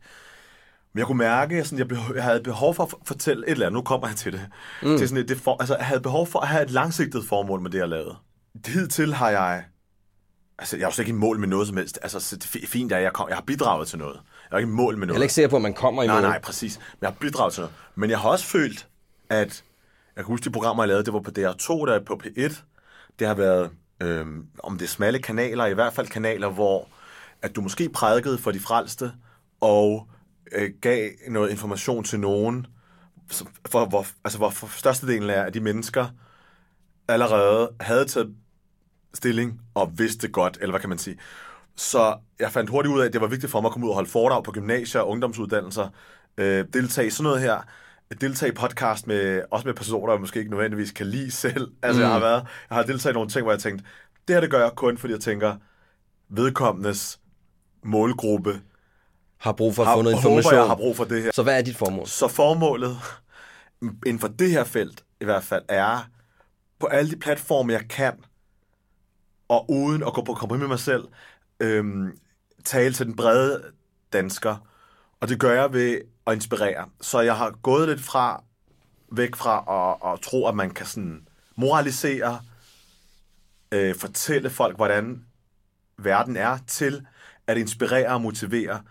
[0.94, 3.52] Men jeg kunne mærke, at sådan, jeg, behov, jeg havde behov for at fortælle et
[3.52, 3.78] eller andet.
[3.78, 4.48] Nu kommer jeg til det.
[4.84, 4.98] Mm.
[4.98, 7.62] Til sådan et, det for, altså, jeg havde behov for at have et langsigtet formål
[7.62, 8.16] med det, jeg lavede.
[8.68, 9.64] Hidtil har jeg...
[10.60, 12.00] Altså, jeg er jo slet ikke i mål med noget som helst.
[12.02, 14.20] Altså, så det er fint, at jeg, kom, jeg har bidraget til noget.
[14.52, 15.20] Jeg er ikke i mål med Jeg noget.
[15.20, 16.30] er ikke sikker på, at man kommer i Nej, mål.
[16.30, 16.78] nej, præcis.
[16.78, 17.76] Men jeg har bidraget til noget.
[17.96, 18.88] Men jeg har også følt,
[19.30, 19.64] at...
[20.16, 22.62] Jeg kan huske, de programmer, jeg lavede, det var på DR2, der er på P1.
[23.20, 23.72] Det har været,
[24.04, 24.26] øh,
[24.64, 26.88] om det er smalle kanaler, i hvert fald kanaler, hvor
[27.42, 29.12] at du måske prædikede for de frelste,
[29.62, 30.08] og
[30.52, 32.68] øh, gav noget information til nogen,
[33.30, 36.08] som- for, hvor, altså, hvor for størstedelen af de mennesker
[37.08, 38.36] allerede havde taget
[39.14, 41.18] stilling og vidste godt, eller hvad kan man sige.
[41.76, 43.92] Så jeg fandt hurtigt ud af, at det var vigtigt for mig at komme ud
[43.92, 45.90] og holde foredrag på gymnasier og ungdomsuddannelser,
[46.38, 47.62] øh, deltage i sådan noget her,
[48.22, 51.72] deltage i podcast med, også med personer, jeg måske ikke nødvendigvis kan lide selv.
[51.84, 52.04] Altså, mm.
[52.04, 53.86] jeg har været, jeg har deltaget i nogle ting, hvor jeg tænkte,
[54.28, 55.56] det her det gør jeg kun, fordi jeg tænker,
[56.30, 57.20] vedkommendes
[57.84, 58.62] målgruppe
[59.38, 60.60] Har brug for at få noget håber, information.
[60.60, 61.32] jeg har brug for det her.
[61.34, 62.08] Så hvad er dit formål?
[62.08, 62.98] Så formålet
[64.08, 66.10] inden for det her felt i hvert fald er
[66.80, 68.14] på alle de platforme, jeg kan,
[69.48, 71.04] og uden at gå på kompromis med mig selv,
[71.60, 72.18] øhm,
[72.64, 73.64] tale til den brede
[74.14, 74.68] dansker.
[75.20, 76.86] Og det gør jeg ved at inspirere.
[77.02, 78.44] Så jeg har gået lidt fra,
[79.12, 82.40] væk fra at, at tro, at man kan sådan moralisere,
[83.72, 85.26] øh, fortælle folk, hvordan
[85.98, 87.06] verden er, til
[87.48, 88.82] at inspirere og motivere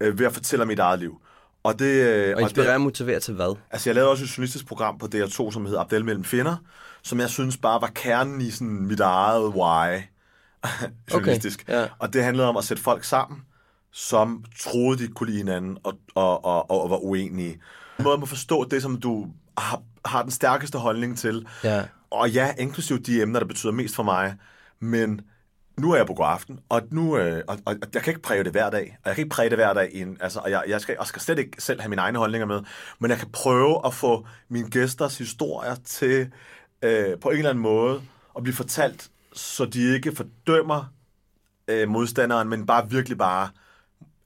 [0.00, 1.20] øh, ved at fortælle om mit eget liv.
[1.62, 3.56] Og det, øh, Og inspirere og motivere til hvad?
[3.70, 6.56] Altså, jeg lavede også et journalistisk program på DR2, som hedder Abdel mellem fjender,
[7.02, 10.00] som jeg synes bare var kernen i sådan mit eget why
[11.12, 11.68] journalistisk.
[11.68, 11.86] ja.
[11.98, 13.42] Og det handlede om at sætte folk sammen,
[13.92, 17.60] som troede, de kunne lide hinanden og, og, og, og var uenige.
[17.98, 19.28] En måde at forstå det, som du
[19.58, 21.46] har, har den stærkeste holdning til.
[21.64, 21.84] Ja.
[22.10, 24.34] Og ja, inklusive de emner, der betyder mest for mig.
[24.80, 25.20] Men
[25.80, 28.44] nu er jeg på god aften, og, nu, øh, og, og jeg kan ikke præge
[28.44, 28.98] det hver dag.
[29.02, 29.90] Og jeg kan ikke præge det hver dag.
[29.92, 32.18] I en, altså, og jeg, jeg, skal, jeg skal slet ikke selv have mine egne
[32.18, 32.60] holdninger med.
[32.98, 36.32] Men jeg kan prøve at få mine gæsters historier til
[36.82, 38.02] øh, på en eller anden måde
[38.36, 40.84] at blive fortalt, så de ikke fordømmer
[41.68, 43.48] øh, modstanderen, men bare virkelig bare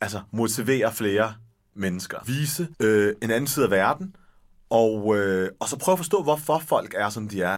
[0.01, 1.35] altså, motivere flere
[1.75, 2.19] mennesker.
[2.27, 4.17] Vise øh, en anden side af verden,
[4.71, 7.57] og, øh, og så prøve at forstå, hvorfor folk er, som de er.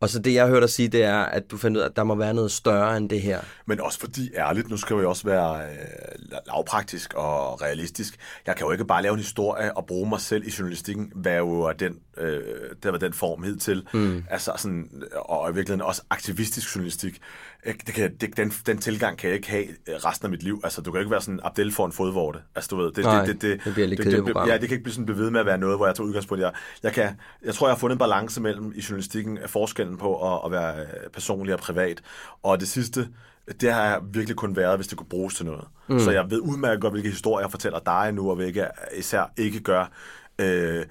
[0.00, 1.86] Og så det, jeg har hørt dig sige, det er, at du fandt ud af,
[1.86, 3.40] at der må være noget større end det her.
[3.66, 8.16] Men også fordi, ærligt, nu skal vi også være øh, lavpraktisk og realistisk.
[8.46, 11.36] Jeg kan jo ikke bare lave en historie og bruge mig selv i journalistikken, hvad
[11.36, 12.42] jo er den, øh,
[12.82, 13.86] det var den form hed til.
[13.94, 14.24] Mm.
[14.30, 17.20] Altså sådan, og i virkeligheden også aktivistisk journalistik.
[17.66, 20.42] Øh, Det kan, det, den, den tilgang kan jeg ikke have øh, resten af mit
[20.42, 20.60] liv.
[20.64, 22.38] Altså, du kan ikke være sådan, Abdel får en fodvorte.
[22.54, 24.70] Altså, du ved, det, Nej, det, det, det bliver lidt det, det, ja, det kan
[24.70, 26.44] ikke blive sådan blive ved med at være noget, hvor jeg tager udgangspunkt i.
[26.44, 27.10] Jeg, jeg, kan,
[27.44, 30.50] jeg tror, jeg har fundet en balance mellem i journalistikken af forskellen på at, at
[30.52, 32.02] være øh, personlig og privat.
[32.42, 33.08] Og det sidste,
[33.60, 35.64] det har jeg virkelig kun været, hvis det kunne bruges til noget.
[35.88, 35.98] Mm.
[36.00, 39.32] Så jeg ved udmærket godt, hvilke historier jeg fortæller dig nu, og hvilke jeg især
[39.36, 39.92] ikke gør,
[40.38, 40.84] øh,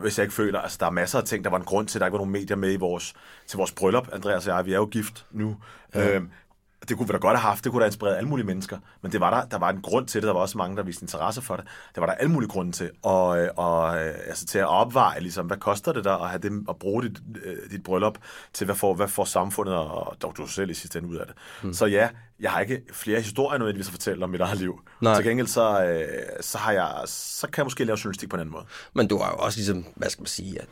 [0.00, 1.98] hvis jeg ikke føler, altså der er masser af ting, der var en grund til,
[1.98, 3.14] at der ikke var nogen medier med i vores,
[3.46, 5.56] til vores bryllup, Andreas og jeg, vi er jo gift nu.
[5.94, 6.16] Ja.
[6.16, 6.22] Øh,
[6.88, 9.12] det kunne vi da godt have haft, det kunne da inspirere alle mulige mennesker, men
[9.12, 11.02] det var der, der var en grund til det, der var også mange, der viste
[11.02, 11.64] interesse for det.
[11.94, 15.46] Det var der alle mulige grunde til, og, og øh, altså til at opveje, ligesom,
[15.46, 18.18] hvad koster det der at, have det, at bruge dit, øh, dit bryllup
[18.52, 21.26] til, hvad får, hvad får samfundet og, og du selv i sidste ende ud af
[21.26, 21.34] det.
[21.62, 21.72] Mm.
[21.72, 22.08] Så ja,
[22.40, 24.80] jeg har ikke flere historier nødvendigvis at fortælle om mit eget liv.
[25.00, 25.14] Nej.
[25.14, 26.06] Til gengæld så, øh,
[26.40, 28.64] så, har jeg, så kan jeg måske lave journalistik på en anden måde.
[28.94, 30.68] Men du har jo også ligesom, hvad skal man sige, at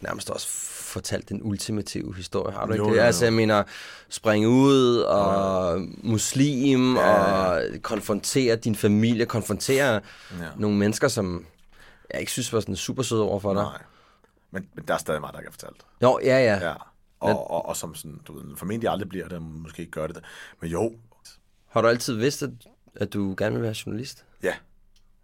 [0.00, 0.48] nærmest også
[0.90, 2.96] fortalt den ultimative historie, har du ikke Jo, det?
[2.96, 3.06] jo, jo.
[3.06, 3.62] Altså, jeg mener,
[4.08, 10.00] springe ud og muslim Ja, og konfrontere din familie, konfrontere Ja.
[10.56, 11.46] nogle mennesker, som
[12.12, 13.62] jeg ikke synes var sådan super søde over for dig.
[13.62, 13.82] Nej.
[14.50, 15.82] Men, men der er stadig meget, der ikke er fortalt.
[16.02, 16.68] Jo, ja, ja.
[16.68, 16.74] Ja.
[17.20, 20.18] Og, og, og, som sådan, du ved, formentlig aldrig bliver det, måske ikke gør det.
[20.60, 20.92] Men jo,
[21.70, 22.50] Har du altid vidst, at,
[22.96, 24.24] at du gerne vil være journalist?
[24.42, 24.54] ja.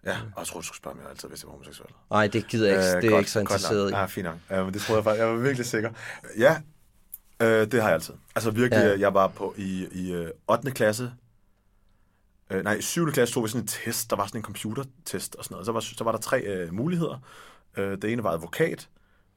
[0.07, 1.91] Ja, og jeg tror, du skulle spørge mig altid, hvis jeg var homoseksuel.
[2.11, 2.97] Nej, det gider jeg ikke.
[2.97, 3.95] det er jeg ikke så interesseret i.
[3.95, 4.37] Ja, fint nok.
[4.51, 5.21] Ja, men det troede jeg faktisk.
[5.21, 5.91] Jeg var virkelig sikker.
[6.39, 6.57] Ja,
[7.41, 8.15] øh, det har jeg altid.
[8.35, 8.99] Altså virkelig, Ja.
[8.99, 10.71] jeg var på i, i øh, 8.
[10.71, 11.13] klasse,
[12.51, 13.13] Øh, nej, i 7.
[13.13, 14.11] klasse tog vi sådan en test.
[14.11, 15.67] Der var sådan en computertest og sådan noget.
[15.67, 17.19] Så var, så var der tre øh, muligheder.
[17.77, 18.89] Øh, det ene var advokat,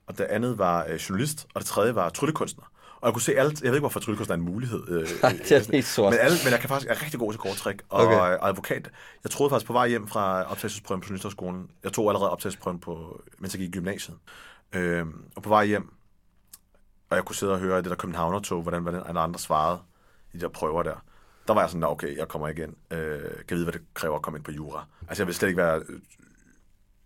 [0.07, 2.65] og det andet var øh, journalist, og det tredje var tryllekunstner.
[3.01, 3.61] Og jeg kunne se alt.
[3.61, 4.83] Jeg ved ikke, hvorfor tryllekunstner er en mulighed.
[4.87, 5.07] Øh,
[5.49, 6.11] det er helt sort.
[6.13, 7.81] Men, alle, men jeg kan faktisk jeg er rigtig god til korttræk.
[7.89, 8.15] Og, Okay.
[8.17, 8.91] og advokat.
[9.23, 11.69] Jeg troede faktisk på vej hjem fra optagelsesprøven på Journalisterskolen.
[11.83, 14.17] Jeg tog allerede optagelsesprøven, på, mens jeg gik i gymnasiet.
[14.73, 15.93] Øh, og på vej hjem,
[17.09, 19.79] og jeg kunne sidde og høre det der Københavner-tog, hvordan, hvordan andre svarede
[20.33, 21.03] i de der prøver der.
[21.47, 22.75] Der var jeg sådan, "Nå, okay, jeg kommer igen.
[22.91, 24.85] Øh, kan vide, hvad det kræver at komme ind på jura.
[25.07, 25.81] Altså, jeg vil slet ikke være...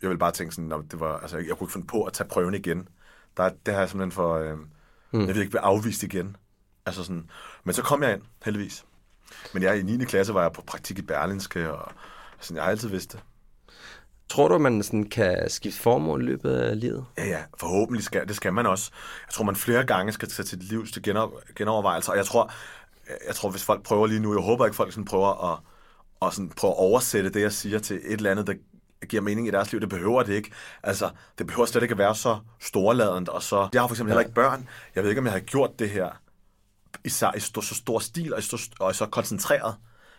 [0.02, 2.14] Jeg vil bare tænke sådan, "Nå, det var, altså, jeg kunne ikke finde på at
[2.14, 2.88] tage prøven igen.
[3.38, 4.34] Der, det har jeg simpelthen for...
[4.38, 4.58] Øh,
[5.14, 5.28] Hmm.
[5.28, 6.36] Jeg vil ikke blive afvist igen.
[6.86, 7.30] Altså sådan.
[7.64, 8.86] Men så kom jeg ind, heldigvis.
[9.54, 10.06] Men jeg i 9.
[10.06, 11.92] klasse var jeg på praktik i Berlinske, og
[12.40, 13.20] sådan, jeg har altid vidst det.
[14.30, 17.06] Tror du, man sådan kan skifte formål i løbet af livet?
[17.18, 18.92] Ja, ja, forhåbentlig skal, det skal man også.
[19.28, 22.52] Jeg tror, man flere gange skal tage sit liv til genover, genovervejelser, og jeg tror,
[23.28, 25.60] jeg tror, hvis folk prøver lige nu, jeg håber ikke, folk sådan prøver at,
[26.22, 28.54] at sådan prøve at oversætte det, jeg siger til et eller andet, der
[29.08, 29.82] giver mening i deres liv.
[29.82, 30.52] Det behøver det ikke.
[30.84, 33.68] Altså, det behøver slet ikke at være så storladent, og så...
[33.74, 34.68] Jeg har for eksempel heller ikke børn.
[34.96, 36.10] Jeg ved ikke, om jeg havde gjort det her
[37.04, 39.76] i, så, i så, så stor stil, og, i så, og så koncentreret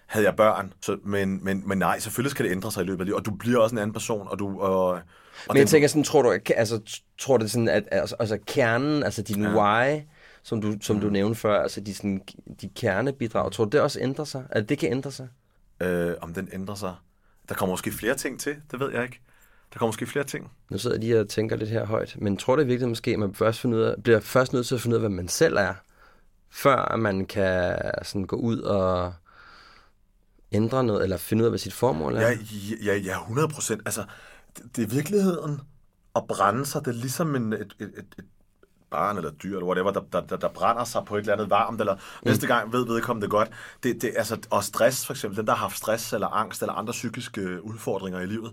[0.07, 0.73] havde jeg børn.
[0.83, 3.25] Så, men, men, men nej, selvfølgelig skal det ændre sig i løbet af livet, og
[3.25, 4.61] du bliver også en anden person, og du...
[4.61, 5.01] Og, og
[5.49, 9.23] Men jeg tænker sådan, tror du, altså, tror du sådan, at altså, altså kernen, altså
[9.23, 9.49] din ja.
[9.49, 10.01] why,
[10.42, 11.03] som du, som Mm.
[11.03, 12.20] du nævnte før, altså de, sådan,
[12.61, 14.44] de kernebidrag, tror du, det også ændrer sig?
[14.51, 15.29] At det kan ændre sig?
[15.81, 16.94] øh, om den ændrer sig.
[17.48, 19.20] Der kommer måske flere ting til, det ved jeg ikke.
[19.72, 20.50] Der kommer måske flere ting.
[20.70, 23.18] Nu sidder jeg lige og tænker lidt her højt, men tror du virkelig måske, at
[23.18, 25.28] man først finder ud af, bliver først nødt til at finde ud af, hvad man
[25.28, 25.74] selv er,
[26.50, 29.14] før man kan sådan gå ud og
[30.52, 32.20] ændre noget, eller finde ud af, hvad sit formål er?
[32.20, 32.37] Ja,
[32.85, 33.83] ja, ja 100 procent.
[33.87, 34.04] Altså,
[34.57, 35.61] det, det er virkeligheden
[36.16, 36.85] at brænde sig.
[36.85, 38.24] Det er ligesom en, et, et, et, et
[38.94, 41.50] barn eller dyr, eller whatever, der, der, der, der brænder sig på et eller andet
[41.50, 42.00] varmt, eller mm.
[42.24, 43.50] næste gang ved vedkommende det godt.
[43.83, 46.74] Det, det, altså, og stress, for eksempel, den der har haft stress, eller angst, eller
[46.74, 48.52] andre psykiske udfordringer i livet,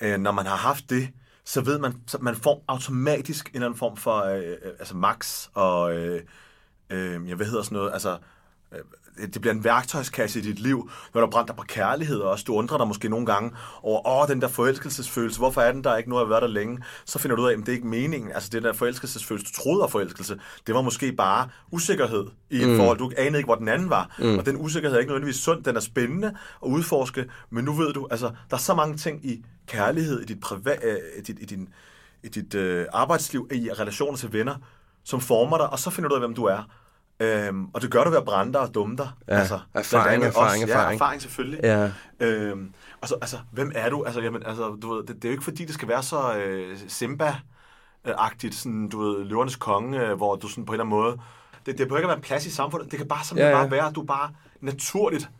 [0.00, 1.08] øh, når man har haft det,
[1.44, 4.96] så ved man, så man får automatisk en eller anden form for øh, øh, altså
[4.96, 6.22] max, og øh,
[6.90, 8.18] øh, ja, hvad hedder sådan noget, altså
[8.72, 8.80] øh,
[9.34, 12.44] det bliver en værktøjskasse i dit liv, når der brænder på kærlighed også.
[12.46, 13.50] Du undrer dig måske nogle gange
[13.82, 16.08] over, åh, den der forelskelsesfølelse, hvorfor er den der ikke?
[16.10, 16.78] Nu har jeg været der længe.
[17.04, 18.32] Så finder du ud af, at det er ikke meningen.
[18.32, 22.68] Altså det der forelskelsesfølelse, du troede var forelskelse, det var måske bare usikkerhed i et
[22.68, 22.76] Mm.
[22.76, 22.98] forhold.
[22.98, 24.16] Du anede ikke, hvor den anden var.
[24.18, 24.38] Mm.
[24.38, 25.64] Og den usikkerhed er ikke nødvendigvis sund.
[25.64, 26.26] Den er spændende
[26.64, 30.24] at udforske, men nu ved du, altså, der er så mange ting i kærlighed, i
[30.24, 31.68] dit, priva- øh, i dit, i din,
[32.24, 34.54] i dit øh, arbejdsliv, i relationer til venner,
[35.04, 36.62] som former dig, og så finder du ud af, hvem du er.
[37.20, 39.08] Øhm, og det gør du ved at brænde dig og dumme dig.
[39.28, 40.90] Altså, Ja, erfaring, blandt andet erfaring, også, erfaring.
[40.90, 41.60] Ja, erfaring selvfølgelig.
[41.62, 41.90] Ja.
[42.20, 44.04] Øhm, og så, altså, hvem er du?
[44.04, 46.34] Altså, jamen, altså, du ved, det, det er jo ikke fordi, det skal være så
[46.36, 50.98] øh, Simba-agtigt, sådan, du ved, løvernes konge, øh, hvor du sådan på en eller anden
[51.00, 51.16] måde...
[51.66, 52.90] Det, det behøver ikke at være en plads i samfundet.
[52.90, 55.30] Det kan bare simpelthen Ja, ja, bare være, at du bare naturligt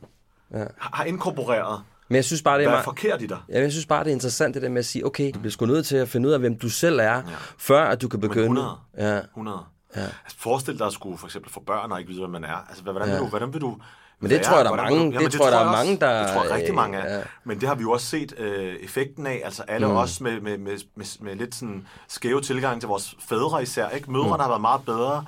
[0.54, 0.64] Ja.
[0.80, 2.84] har inkorporeret, Men jeg synes bare, det er meget...
[2.84, 3.38] forkert i dig.
[3.48, 5.50] Ja, jeg synes bare, det er interessant det der med at sige, okay, du bliver
[5.52, 7.22] sgu nødt til at finde ud af, hvem du selv er, ja.
[7.58, 8.42] før at du kan begynde.
[8.42, 8.76] 100.
[8.98, 9.18] Ja.
[9.18, 9.64] 100.
[9.98, 10.04] Ja.
[10.24, 12.56] Altså, forestil dig at skulle for eksempel få børn og ikke vide, hvad man er.
[12.68, 13.14] Altså, hvordan, Ja.
[13.14, 13.76] vil, du, hvordan vil du
[14.20, 16.32] Men det tror jeg, der er mange- det tror jeg, der er mange, der- Det
[16.34, 17.18] tror jeg rigtig mange af.
[17.18, 17.22] ja.
[17.44, 19.40] Men det har vi jo også set øh, effekten af.
[19.44, 19.96] Altså alle mm.
[19.96, 23.88] os med, med, med, med, med lidt sådan skæve tilgang til vores fædre især.
[23.88, 24.11] Ikke?
[24.12, 24.40] Mødrene Mm.
[24.40, 25.24] har været meget bedre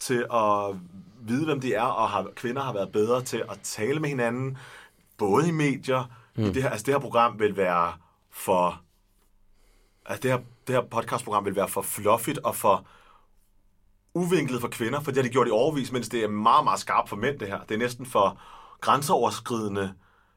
[0.00, 0.76] til at
[1.20, 4.58] vide, hvem de er, og har, kvinder har været bedre til at tale med hinanden,
[5.18, 6.10] både i medier.
[6.36, 6.44] Mm.
[6.44, 7.92] I det, her, altså det her program vil være
[8.32, 8.80] for...
[10.06, 12.84] Altså det her, det her podcastprogram vil være for fluffigt og for
[14.14, 16.80] uvinklet for kvinder, for det har de gjort i overvis, mens det er meget, meget
[16.80, 17.60] skarpt for mænd, det her.
[17.60, 18.40] Det er næsten for
[18.80, 19.92] grænseoverskridende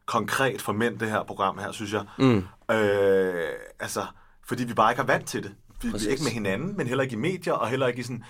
[0.05, 2.05] konkret for mænd, det her program her, synes jeg.
[2.19, 2.45] Mm.
[2.75, 3.47] Øh,
[3.79, 4.05] altså,
[4.47, 5.55] fordi vi bare ikke har vant til det.
[5.81, 8.03] Vi, vi er ikke med hinanden, men heller ikke i medier, og heller ikke i
[8.03, 8.23] sådan...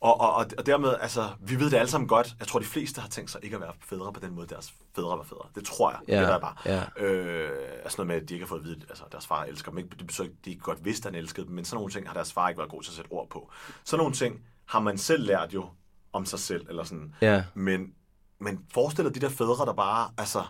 [0.00, 2.34] Og, og, og, dermed, altså, vi ved det alle sammen godt.
[2.38, 4.74] Jeg tror, de fleste har tænkt sig ikke at være fædre på den måde, deres
[4.96, 5.46] fædre var fædre.
[5.54, 6.00] Det tror jeg.
[6.08, 6.54] Ja, det er bare.
[6.64, 7.04] ja.
[7.04, 7.50] Øh,
[7.84, 9.78] altså noget med, at de ikke har fået at vide, altså deres far elsker dem.
[9.78, 11.92] Ikke, det betyder ikke, de ikke godt vidste, at han elskede dem, men sådan nogle
[11.92, 13.50] ting har deres far ikke været god til at sætte ord på.
[13.84, 15.64] Sådan nogle ting har man selv lært jo
[16.12, 17.14] om sig selv, eller sådan.
[17.20, 17.44] Ja.
[17.54, 17.94] Men,
[18.40, 20.42] men forestil dig de der fædre, der bare, altså,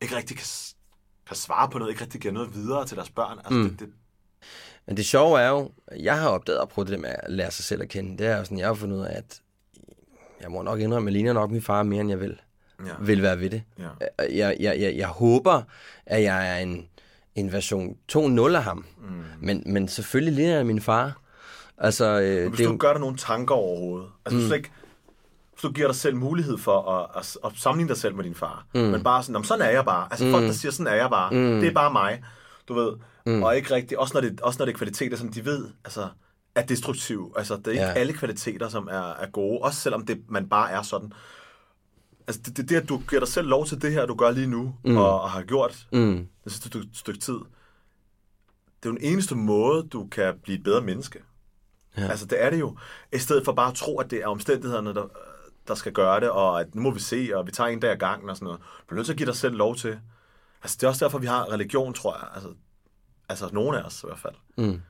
[0.00, 0.46] ikke rigtig kan,
[1.26, 3.38] kan svare på noget, ikke rigtig giver noget videre til deres børn.
[3.38, 3.68] Altså, Mm.
[3.70, 3.88] det, det,
[4.86, 7.64] Men det sjove er jo, jeg har opdaget at prøve det med at lære sig
[7.64, 8.18] selv at kende.
[8.18, 9.42] Det er jo sådan, jeg har fundet ud af, at
[10.40, 12.40] jeg må nok indrømme, at ligner nok min far mere, end jeg vil.
[12.86, 12.92] Ja.
[13.00, 13.62] Vil være ved det.
[13.78, 13.88] Ja.
[14.18, 15.62] Jeg, jeg, jeg, jeg håber,
[16.06, 16.88] at jeg er en,
[17.34, 18.18] en version 2.0
[18.56, 18.84] af ham.
[18.98, 19.24] Mm.
[19.40, 21.20] Men, men selvfølgelig ligner jeg min far.
[21.78, 24.42] Altså, øh, hvis det du jo- gør dig nogle tanker overhovedet, altså Mm.
[24.44, 24.48] mm.
[24.48, 24.70] du ikke,
[25.52, 28.34] hvis du giver dig selv mulighed for at, at, at sammenligne dig selv med din
[28.34, 28.80] far, Mm.
[28.80, 28.86] mm.
[28.86, 30.08] men bare sådan, "Nå, men sådan er jeg bare.
[30.10, 30.30] Altså Mm.
[30.32, 31.30] folk, der siger, sådan er jeg bare.
[31.30, 31.36] Mm.
[31.38, 31.60] Mm.
[31.60, 32.24] Det er bare mig,
[32.68, 32.92] du ved.
[33.26, 33.32] Mm.
[33.32, 33.42] Mm.
[33.42, 36.08] Og ikke rigtigt, også når, det, også når det er kvaliteter, som de ved, altså,
[36.54, 37.34] er destruktiv.
[37.36, 37.92] Altså, det er ikke Ja.
[37.92, 41.12] alle kvaliteter, som er, er gode, også selvom det, man bare er sådan.
[42.26, 44.30] Altså, det, det, det, at du giver dig selv lov til det her, du gør
[44.30, 44.90] lige nu, Mm.
[44.90, 44.96] mm.
[44.96, 46.26] og, og har gjort Mm.
[46.44, 47.34] det sidste stykke tid,
[48.82, 51.18] det er jo den eneste måde, du kan blive et bedre menneske.
[51.96, 52.08] Ja.
[52.08, 52.76] Altså, det er det jo.
[53.12, 55.04] I stedet for bare at tro, at det er omstændighederne, der,
[55.68, 57.90] der skal gøre det, og at nu må vi se, og vi tager en dag
[57.90, 58.60] ad gangen og sådan noget.
[58.60, 59.98] Du bliver nødt til at give dig selv lov til.
[60.62, 62.28] Altså, det er også derfor, vi har religion, tror jeg.
[62.34, 62.48] Altså,
[63.28, 64.34] altså nogle af os i hvert fald.
[64.56, 64.80] Mm.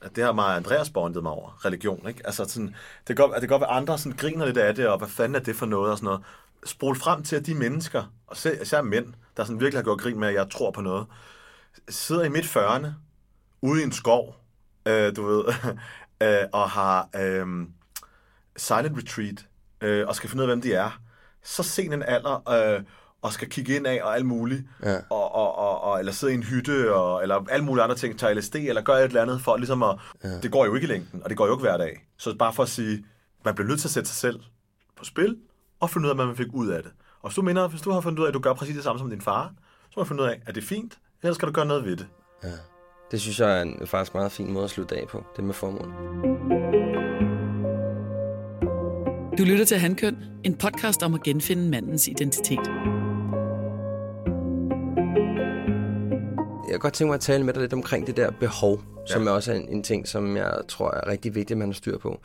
[0.00, 2.26] At det har mig Andreas bondet mig over, religion, ikke?
[2.26, 2.74] Altså sådan,
[3.08, 4.98] det kan godt, det kan godt være, at andre sådan griner lidt af det, og
[4.98, 6.20] hvad fanden er det for noget, og sådan noget.
[6.66, 10.20] Spol frem til, at de mennesker, og især mænd, der sådan virkelig har gjort grin
[10.20, 11.06] med, at jeg tror på noget,
[11.88, 12.86] sidder i midt 40'erne,
[13.60, 14.36] ude i en skov,
[14.86, 15.44] øh, du ved,
[16.24, 17.46] øh, og har øh,
[18.56, 19.46] silent retreat,
[19.80, 21.00] øh, og skal finde ud af, hvem de er.
[21.42, 22.82] Så sen en alder, øh,
[23.22, 24.96] og skal kigge ind af og alt muligt, Ja.
[25.10, 28.18] og, og, og, og, eller sidde i en hytte, og, eller alle mulige andre ting,
[28.18, 29.96] tage LSD, eller gøre et eller andet for ligesom at...
[30.24, 30.40] Ja.
[30.40, 32.06] Det går jo ikke i længden, og det går jo ikke hver dag.
[32.18, 33.04] Så bare for at sige,
[33.44, 34.40] man bliver nødt til at sætte sig selv
[34.96, 35.36] på spil,
[35.80, 36.92] og finde ud af, hvad man fik ud af det.
[37.22, 38.84] Og hvis du mener, hvis du har fundet ud af, at du gør præcis det
[38.84, 39.52] samme som din far,
[39.90, 41.84] så må du finde ud af, at det er fint, eller skal du gøre noget
[41.84, 42.06] ved det.
[42.42, 42.48] Ja.
[43.10, 45.54] Det synes jeg er en faktisk meget fin måde at slutte af på, det med
[45.54, 45.88] formål.
[49.38, 52.60] Du lytter til Handkøn, en podcast om at genfinde mandens identitet.
[56.64, 59.12] Jeg kan godt tænke mig at tale med dig lidt omkring det der behov, ja.
[59.12, 61.68] som er også er en, en ting, som jeg tror er rigtig vigtigt, at man
[61.68, 62.20] har styr på.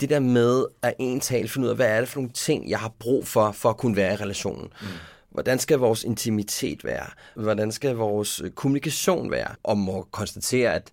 [0.00, 2.70] Det der med at en tale finde ud af, hvad er det for nogle ting,
[2.70, 4.68] jeg har brug for, for at kunne være i relationen.
[4.80, 4.86] Mm.
[5.32, 7.06] Hvordan skal vores intimitet være?
[7.34, 9.54] Hvordan skal vores øh, kommunikation være?
[9.62, 10.92] Og må konstatere, at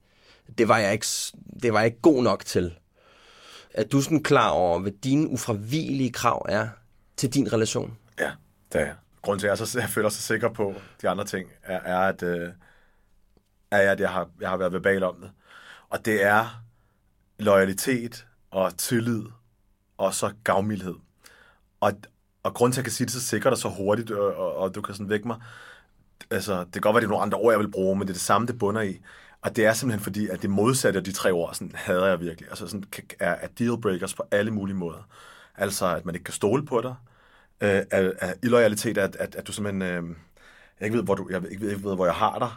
[0.58, 1.08] det var jeg ikke,
[1.64, 2.76] det var jeg ikke god nok til.
[3.74, 6.68] Er du sådan klar over, hvad dine ufravigelige krav er
[7.18, 7.98] til din relation?
[8.20, 8.32] Ja,
[8.74, 8.96] det er jeg.
[9.22, 12.00] Grunden til, at jeg, så, jeg føler sig sikker på de andre ting, er, er
[12.00, 12.50] at, øh,
[13.72, 15.32] er, at jeg, har, jeg har været verbal om det.
[15.90, 16.64] Og det er
[17.40, 19.24] loyalitet og tillid
[19.98, 20.96] og så gavmildhed.
[21.80, 21.94] Og,
[22.44, 24.56] og grund til, at jeg kan sige det så sikkert og så hurtigt, og, og,
[24.56, 25.38] og du kan sådan vække mig,
[26.32, 28.10] altså, det kan godt være, det er nogle andre ord, jeg vil bruge, men det
[28.10, 29.02] er det samme, det bunder i.
[29.42, 32.20] Og det er simpelthen fordi, at det modsatte af de tre ord, sådan hader jeg
[32.20, 32.50] virkelig.
[32.50, 32.84] Altså sådan
[33.20, 35.08] er, er dealbreakers på alle mulige måder.
[35.56, 36.96] Altså, at man ikke kan stole på dig.
[37.62, 39.82] Øh, er, er illoyalitet, at, at, at du simpelthen...
[39.82, 40.16] Øh,
[40.80, 42.52] jeg ikke ved, hvor, du, jeg ikke ved, ikke ved, hvor jeg har dig.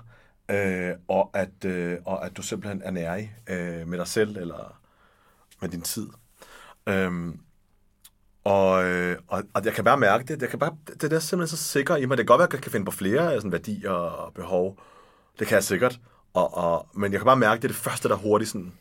[0.57, 4.81] Øh, og, at, øh, og at du simpelthen er nærig øh, med dig selv, eller
[5.61, 6.09] med din tid.
[6.87, 7.35] Øh,
[8.45, 10.43] og, øh, og, og jeg kan bare mærke det.
[10.43, 12.19] Jeg kan bare, det der er simpelthen så sikker i mig.
[12.19, 14.79] Det kan godt være, at jeg kan finde på flere sådan, værdier og behov.
[15.39, 16.01] Det kan jeg sikkert.
[16.35, 18.73] Og, og, men jeg kan bare mærke, at det er det første, der hurtigt sådan,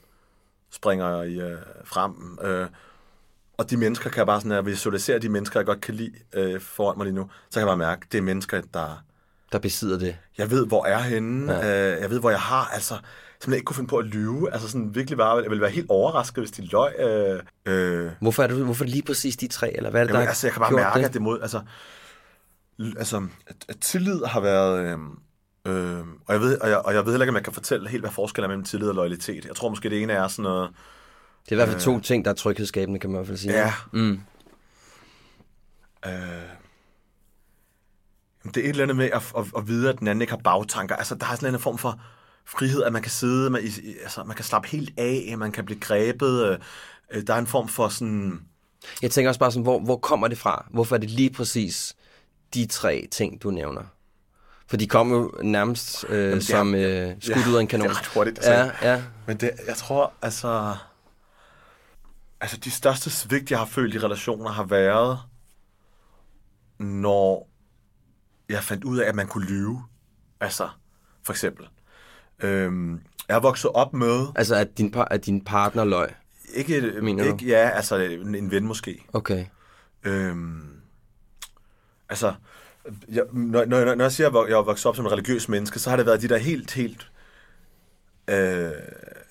[0.72, 2.40] springer i, øh, frem.
[2.42, 2.68] Øh,
[3.58, 5.96] og de mennesker kan jeg bare sådan, når jeg visualiserer de mennesker, jeg godt kan
[5.96, 9.04] lide øh, foran mig lige nu, så kan jeg bare mærke, det er mennesker, der...
[9.52, 10.18] Der besidder det.
[10.38, 11.54] Jeg ved, hvor jeg er henne.
[11.54, 11.94] Ja.
[11.96, 12.66] Øh, jeg ved, hvor jeg har.
[12.74, 12.96] Altså,
[13.42, 14.54] som jeg ikke kunne finde på at lyve.
[14.54, 16.94] Altså sådan virkelig bare, jeg ville være helt overrasket, hvis de løg.
[17.00, 20.06] Øh, øh, Hvorfor er, det, hvorfor er det lige præcis de tre, eller hvad er
[20.06, 21.06] det, Jamen, der altså, jeg kan bare mærke, det?
[21.06, 21.42] at det mod...
[21.42, 21.62] Altså,
[22.80, 23.28] altså
[23.70, 24.80] at, tillid har været...
[24.86, 24.98] Øh,
[25.66, 27.90] øh, og, jeg ved, og, jeg, og jeg ved heller ikke, om jeg kan fortælle
[27.90, 29.46] helt, hvad forskellen er mellem tillid og loyalitet.
[29.46, 30.70] Jeg tror måske, det ene er sådan noget...
[31.46, 33.38] Det er i hvert fald to ting, der er tryghedsskabende, kan man i hvert fald
[33.38, 33.54] sige.
[33.54, 33.74] Ja.
[33.92, 34.22] Mm.
[36.06, 36.12] Øh,
[38.44, 40.42] det er et eller andet med at, at, at vide, at den anden ikke har
[40.44, 40.96] bagtanker.
[40.96, 42.00] Altså, der er sådan en form for
[42.46, 45.80] frihed, at man kan sidde, i- altså, man kan slappe helt af, man kan blive
[45.80, 46.46] grebet.
[46.46, 46.60] Øh,
[47.12, 48.42] øh, der er en form for sådan...
[49.02, 50.66] Jeg tænker også bare sådan, hvor, hvor kommer det fra?
[50.70, 51.96] Hvorfor er det lige præcis
[52.54, 53.82] de tre ting, du nævner?
[54.68, 57.88] For de kom jo nærmest øh, Jamen, er- som øh, skudt ud af en kanon.
[57.90, 58.38] Det er ret hurtigt.
[58.38, 58.52] Altså.
[58.52, 59.04] Ja, ja.
[59.28, 60.76] Men det, jeg tror, altså...
[62.42, 65.20] Altså, de største svigt, jeg har følt i relationer, har været,
[66.80, 67.50] når
[68.50, 69.84] jeg fandt ud af, at man kunne lyve.
[70.40, 70.70] Altså,
[71.24, 71.68] for eksempel.
[72.42, 74.26] Øhm, jeg har vokset op med...
[74.36, 76.10] Altså, at din, par, at din partner løg?
[76.54, 77.32] Ikke, Mener du?
[77.34, 79.06] ikke ja, altså en, en ven måske.
[79.14, 79.46] Okay.
[80.04, 80.62] Øhm,
[82.10, 82.34] altså,
[83.10, 85.80] jeg, når, når, når jeg siger, at jeg er vokset op som en religiøs menneske,
[85.80, 87.12] så har det været de der helt, helt
[88.28, 88.72] øh,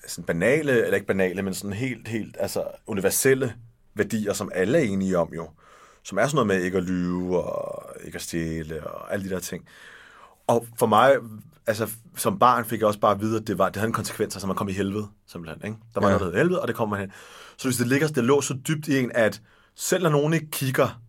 [0.07, 3.55] sådan banale, eller ikke banale, men sådan helt, helt altså universelle
[3.93, 5.49] værdier, som alle er enige om jo.
[6.03, 9.33] Som er sådan noget med ikke at lyve, og ikke at stjæle, og alle de
[9.33, 9.65] der ting.
[10.47, 11.15] Og for mig,
[11.67, 13.93] altså som barn fik jeg også bare at vide, at det, var, det havde en
[13.93, 15.65] konsekvens, altså man kom i helvede, simpelthen.
[15.65, 15.77] Ikke?
[15.93, 16.17] Der var Ja.
[16.17, 17.11] noget, der hed helvede, og det kom man hen.
[17.57, 19.41] Så hvis det ligger, det lå så dybt i en, at
[19.75, 21.01] selv når nogen ikke kigger,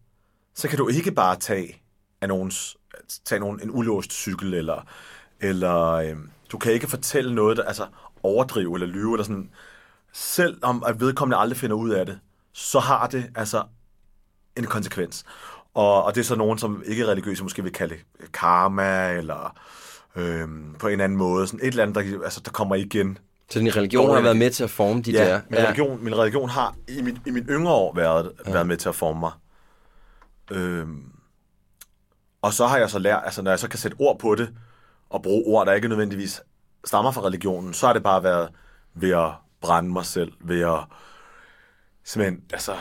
[0.54, 1.82] så kan du ikke bare tage
[2.20, 2.76] af nogens,
[3.24, 4.86] tage nogen, en ulåst cykel, eller,
[5.40, 7.86] eller øhm, du kan ikke fortælle noget, der, altså
[8.22, 9.50] overdrive eller lyve, eller sådan.
[10.12, 12.18] Selv om at vedkommende aldrig finder ud af det,
[12.52, 13.64] så har det altså
[14.56, 15.24] en konsekvens.
[15.74, 17.96] Og, og det er så nogen, som ikke er religiøse, måske vil kalde
[18.32, 19.56] karma, eller
[20.16, 21.46] øhm, på en anden måde.
[21.46, 23.18] Sådan et eller andet, der, altså, der kommer igen.
[23.50, 25.40] Så din religion har været med til at forme de ja, der...
[25.48, 28.52] Min, religion, min religion har i min, i min yngre år været, ja.
[28.52, 29.32] været med til at forme mig.
[30.50, 31.02] Øhm,
[32.42, 34.50] og så har jeg så lært, altså når jeg så kan sætte ord på det,
[35.10, 36.42] og bruge ord, der ikke nødvendigvis
[36.84, 38.48] stammer fra religionen, så har det bare været
[38.94, 40.78] ved at brænde mig selv, ved at
[42.04, 42.72] simpelthen, altså...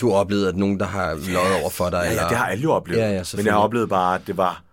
[0.00, 2.02] Du har oplevet, at nogen, der har løjet over for dig?
[2.04, 2.22] Ja, eller?
[2.22, 3.00] ja, det har alle jo oplevet.
[3.00, 4.63] Ja, ja, Men jeg har oplevet bare, at det var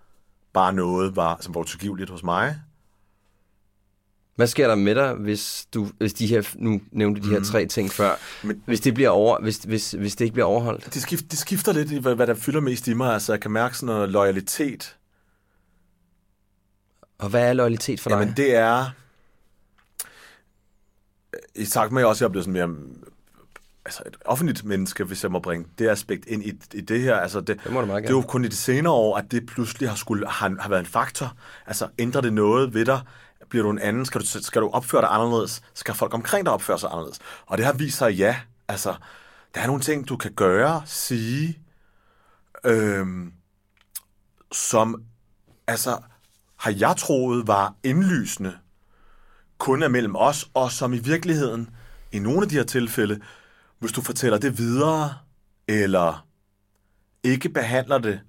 [0.54, 2.60] bare noget, var, som var utilgiveligt hos mig.
[4.36, 7.46] Hvad sker der med dig, hvis du, hvis de her, nu nævnte de her Mhm.
[7.46, 10.94] tre ting før, Men- hvis det bliver over, hvis, hvis, hvis det ikke bliver overholdt?
[10.94, 13.14] Det, skift, det skifter lidt i, hvad, hvad der fylder mest i mig.
[13.14, 14.98] Altså, jeg kan mærke sådan noget loyalitet.
[17.18, 18.20] Og hvad er loyalitet for dig?
[18.20, 18.86] Jamen, det er...
[21.56, 22.78] I takt med, at jeg også er blevet sådan mere
[23.86, 27.16] altså et offentligt menneske, hvis jeg må bringe det aspekt ind i, i det her.
[27.16, 28.28] Altså det, Det må du meget det er jo gerne.
[28.28, 31.34] kun i de senere år, at det pludselig har, skulle, har, har været en faktor.
[31.68, 33.02] Altså ændrer det noget ved dig?
[33.50, 34.06] Bliver du en anden?
[34.06, 35.62] Skal du, skal du opføre dig anderledes?
[35.74, 37.20] Skal folk omkring dig opføre sig anderledes?
[37.46, 38.36] Og det har vist sig, ja.
[38.68, 38.96] Altså,
[39.56, 41.60] der er nogle ting, du kan gøre, sige,
[42.66, 43.34] øhm,
[44.52, 45.04] som
[45.68, 45.98] altså,
[46.58, 48.58] har jeg troet var indlysende
[49.58, 51.70] kun er mellem os, og som i virkeligheden,
[52.12, 53.20] i nogle af de her tilfælde,
[53.82, 55.14] hvis du fortæller det videre,
[55.68, 56.28] eller
[57.24, 58.20] ikke behandler det,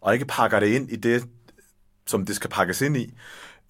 [0.00, 1.24] og ikke pakker det ind i det,
[2.06, 3.14] som det skal pakkes ind i.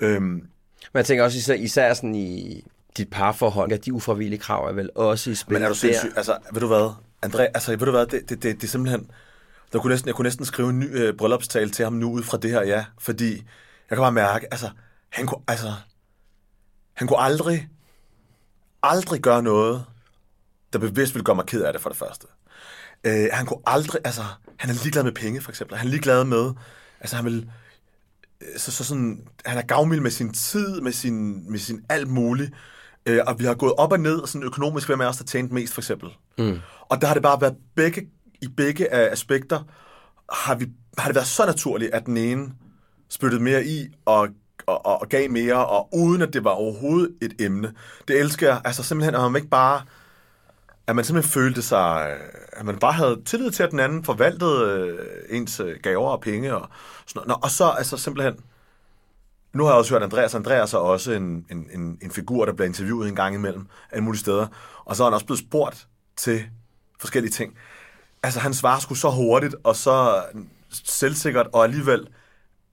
[0.00, 0.48] Øhm, Men
[0.94, 2.62] jeg tænker også især, især sådan i
[2.96, 5.52] dit parforhold, at de ufravillige krav er vel også i spil.
[5.52, 6.12] men er du sindssyg?
[6.16, 6.92] Altså, ved du hvad?
[7.26, 8.06] André, altså, ved du hvad?
[8.06, 9.10] Det, det, det, det er simpelthen...
[9.72, 12.22] Der kunne næsten, jeg kunne næsten skrive en ny øh, bryllupstale til ham nu ud
[12.22, 12.84] fra det her, ja.
[12.98, 13.32] Fordi
[13.90, 14.70] jeg kan bare mærke, altså,
[15.08, 15.72] han kunne, altså,
[16.92, 17.68] han kunne aldrig,
[18.82, 19.84] aldrig gøre noget,
[20.72, 22.26] der bevidst ville gøre mig ked af det for det første.
[23.04, 24.22] Øh, han kunne aldrig, altså,
[24.56, 25.76] han er ligeglad med penge, for eksempel.
[25.76, 26.52] Han er ligeglad med,
[27.00, 27.50] altså, han vil,
[28.40, 32.08] øh, så, så sådan, han er gavmild med sin tid, med sin, med sin alt
[32.08, 32.52] muligt.
[33.06, 35.54] Øh, og vi har gået op og ned sådan økonomisk, hvem er os, der tjente
[35.54, 36.08] mest, for eksempel.
[36.38, 36.58] Mm.
[36.80, 38.08] Og der har det bare været begge,
[38.42, 39.62] i begge af aspekter,
[40.32, 40.66] har, vi,
[40.98, 42.52] har det været så naturligt, at den ene
[43.08, 44.28] spyttede mere i og,
[44.66, 47.72] og, og, og gav mere, og uden at det var overhovedet et emne.
[48.08, 48.60] Det elsker jeg.
[48.64, 49.82] Altså simpelthen, at man ikke bare
[50.90, 54.04] at man simpelthen følte sig, øh, at man bare havde tillid til, at den anden
[54.04, 56.68] forvaltede øh, ens øh, gaver og penge og
[57.06, 57.28] sådan noget.
[57.28, 58.34] Nå, og så altså simpelthen,
[59.52, 62.52] nu har jeg også hørt Andreas, Andreas er også en, en, en, en figur, der
[62.52, 64.46] bliver interviewet en gang imellem, alle mulige steder,
[64.84, 66.44] og så er han også blevet spurgt til
[67.00, 67.54] forskellige ting.
[68.22, 70.24] Altså, han svarer sgu så hurtigt, og så
[70.70, 72.06] selvsikkert, og alligevel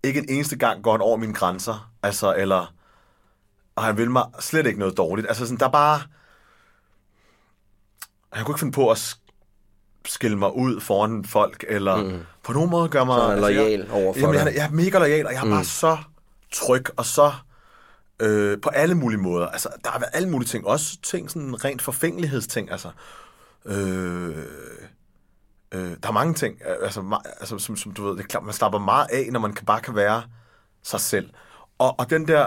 [0.04, 2.74] ikke en eneste gang går han over mine grænser, altså, eller,
[3.76, 5.28] og han vil mig slet ikke noget dårligt.
[5.28, 6.02] Altså, sådan, der er bare,
[8.34, 9.24] han kunne ikke finde på at sk-
[10.06, 12.20] skille mig ud foran folk, eller mm.
[12.44, 13.18] på nogen måde gøre mig...
[13.20, 15.40] Så altså, loyal jeg, over for jamen, jeg, er- jeg er mega lojal, og jeg
[15.40, 15.52] er mm.
[15.52, 15.98] bare så
[16.54, 17.32] tryg, og så
[18.20, 19.48] øh, på alle mulige måder.
[19.48, 22.90] Altså, der har været alle mulige ting, også ting, sådan rent forfængelighedsting, altså.
[23.66, 24.38] Øh,
[25.72, 28.28] øh, der er mange ting, øh, altså, ma- altså som, som du ved, det er
[28.28, 30.24] klart, man slapper meget af, når man kan, bare kan være
[30.84, 31.30] sig selv.
[31.78, 32.46] Og, og den der,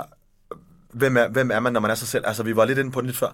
[0.93, 2.25] hvem er, hvem er man, når man er sig selv?
[2.27, 3.29] Altså, vi var lidt inde på den lidt før.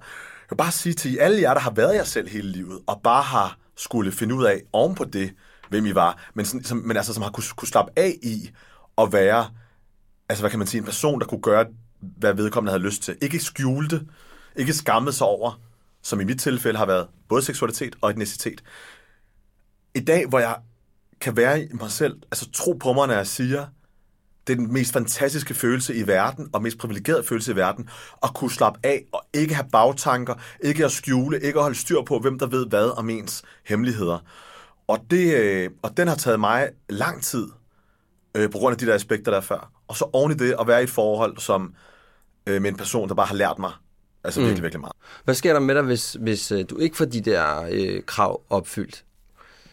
[0.47, 3.01] Jeg vil bare sige til alle jer, der har været jer selv hele livet, og
[3.05, 5.32] bare har skulle finde ud af oven på det,
[5.68, 8.51] hvem I var, men, sådan, som, men altså, som har kunne, kunne slappe af i
[8.99, 9.51] at være,
[10.28, 11.66] altså hvad kan man sige, en person, der kunne gøre,
[12.01, 13.16] hvad vedkommende havde lyst til.
[13.22, 14.07] Ikke skjule det,
[14.57, 15.61] ikke skamme sig over,
[16.03, 18.62] som i mit tilfælde har været både seksualitet og etnicitet.
[19.94, 20.57] I dag, hvor jeg
[21.20, 23.66] kan være i mig selv, altså tro på mig, når jeg siger,
[24.47, 27.88] det er den mest fantastiske følelse i verden, og mest privilegerede følelse i verden,
[28.22, 30.34] at kunne slappe af og ikke have bagtanker,
[30.64, 34.18] ikke at skjule, ikke at holde styr på, hvem der ved hvad om ens hemmeligheder.
[34.88, 37.49] Og, det, øh, og den har taget mig lang tid,
[38.34, 39.70] øh, på grund af de der aspekter, der er før.
[39.88, 41.74] Og så oven i det, at være i et forhold som
[42.47, 43.72] øh, med en person, der bare har lært mig
[44.24, 44.47] altså Mm.
[44.47, 44.92] virkelig, virkelig meget.
[45.24, 48.42] Hvad sker der med dig, hvis, hvis øh, du ikke får de der øh, krav
[48.51, 49.05] opfyldt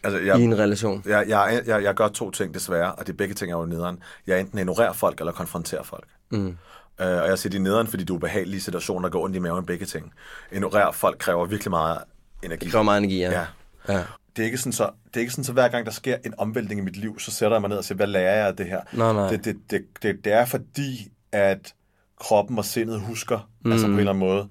[0.03, 1.03] Altså, i en relation?
[1.05, 3.99] Jeg, jeg, jeg, jeg gør to ting desværre, og de begge ting er jo nederen.
[4.27, 6.07] Jeg enten ignorerer folk, eller konfronterer folk.
[6.31, 6.47] Mm.
[6.47, 6.55] Øh,
[6.97, 9.39] og jeg siger, de er nederen, fordi du er ubehagelige situationer, der går ondt i
[9.39, 10.13] maven begge ting.
[10.51, 11.97] Ignorere folk kræver virkelig meget
[12.43, 12.63] energi.
[12.65, 13.31] Det kræver meget energi, ja.
[13.31, 13.45] ja.
[13.93, 14.03] ja.
[14.35, 16.33] Det er ikke sådan, så, det er ikke sådan, så hver gang der sker en
[16.37, 18.55] omvæltning i mit liv, så sætter jeg mig ned og siger, hvad lærer jeg af
[18.55, 18.81] det her?
[18.93, 19.29] Nej, nej.
[19.29, 21.73] Det, det, det, det, det er fordi, at
[22.19, 23.71] kroppen og sindet husker, mm.
[23.71, 24.47] altså på en eller anden måde,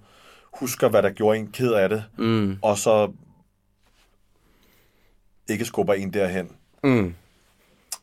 [0.55, 2.57] husker, hvad der gjorde en ked af det, Mm.
[2.63, 3.13] og så
[5.53, 6.49] ikke skubber en derhen.
[6.85, 7.15] Mm.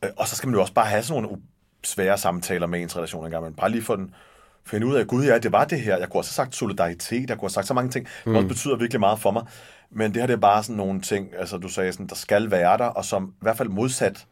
[0.04, 1.38] Øh, Og så skal man jo også bare have sådan nogle
[1.84, 4.14] svære samtaler med ens relation engang, men bare lige få den,
[4.66, 5.96] finde ud af, gud ja, det var det her.
[5.98, 8.36] Jeg kunne også have sagt solidaritet, jeg kunne have sagt så mange ting, som Mm.
[8.36, 9.44] også betyder virkelig meget for mig.
[9.90, 12.50] Men det her det er bare sådan nogle ting, altså du sagde sådan, der skal
[12.50, 14.26] være der, og som i hvert fald modsat,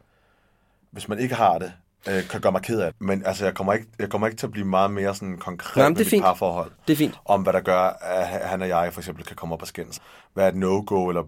[0.91, 1.71] hvis man ikke har det,
[2.09, 3.01] øh, kan gøre mig ked af det.
[3.01, 5.75] Men altså, jeg kommer ikke, jeg kommer ikke til at blive meget mere sådan konkret
[5.77, 6.23] Nej, men med det er fint.
[6.23, 6.71] parforhold.
[6.87, 7.19] Det er fint.
[7.25, 9.99] Om hvad der gør, at han og jeg for eksempel kan komme op og skændes.
[10.33, 11.23] Hvad er et no-go, eller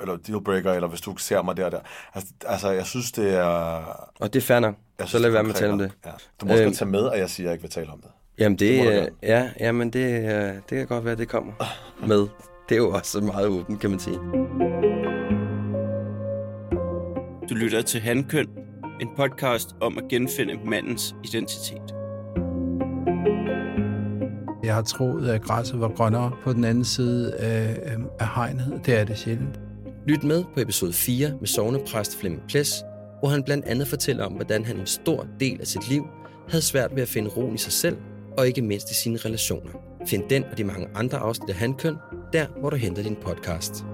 [0.00, 1.78] eller dealbreaker, eller hvis du ser mig der og der.
[2.14, 3.44] Altså, altså jeg synes, det er...
[4.20, 4.74] Og det er fair nok.
[4.98, 5.92] Jeg Så synes, lad det er være med at tale om det.
[6.06, 6.10] Ja.
[6.40, 7.90] Du må også Øhm, godt tage med, at jeg siger, at jeg ikke vil tale
[7.92, 8.10] om det.
[8.38, 9.08] Jamen det, Det gerne.
[9.22, 11.52] ja, ja, men det, øh, det kan godt være, det kommer
[12.08, 12.18] med.
[12.68, 14.18] Det er jo også meget åbent, kan man sige.
[17.50, 18.46] Du lytter til Handkøn,
[19.00, 21.94] en podcast om at genfinde mandens identitet.
[24.64, 28.80] Jeg har troet, at græsset var grønnere på den anden side af, øh, af hegnet.
[28.86, 29.60] Det er det sjældent.
[30.06, 32.84] Lyt med på episode 4 med sovnepræst Flemming Ples,
[33.20, 36.06] hvor han blandt andet fortæller om, hvordan han en stor del af sit liv
[36.48, 37.96] havde svært ved at finde roen i sig selv,
[38.36, 39.70] og ikke mindst i sine relationer.
[40.06, 41.96] Find den og de mange andre afsnit af Handkøn,
[42.32, 43.84] der hvor du henter din podcast.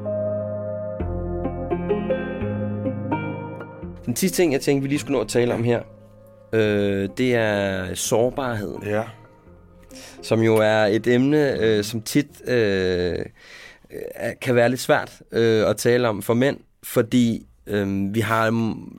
[4.06, 5.82] Den sidste ting, jeg tænkte, vi lige skulle nå at tale om her,
[6.52, 8.82] øh, det er sårbarheden.
[8.86, 9.02] Ja.
[10.22, 13.24] Som jo er et emne, øh, som tit øh,
[14.42, 18.50] kan være lidt svært øh, at tale om for mænd, fordi øh, vi har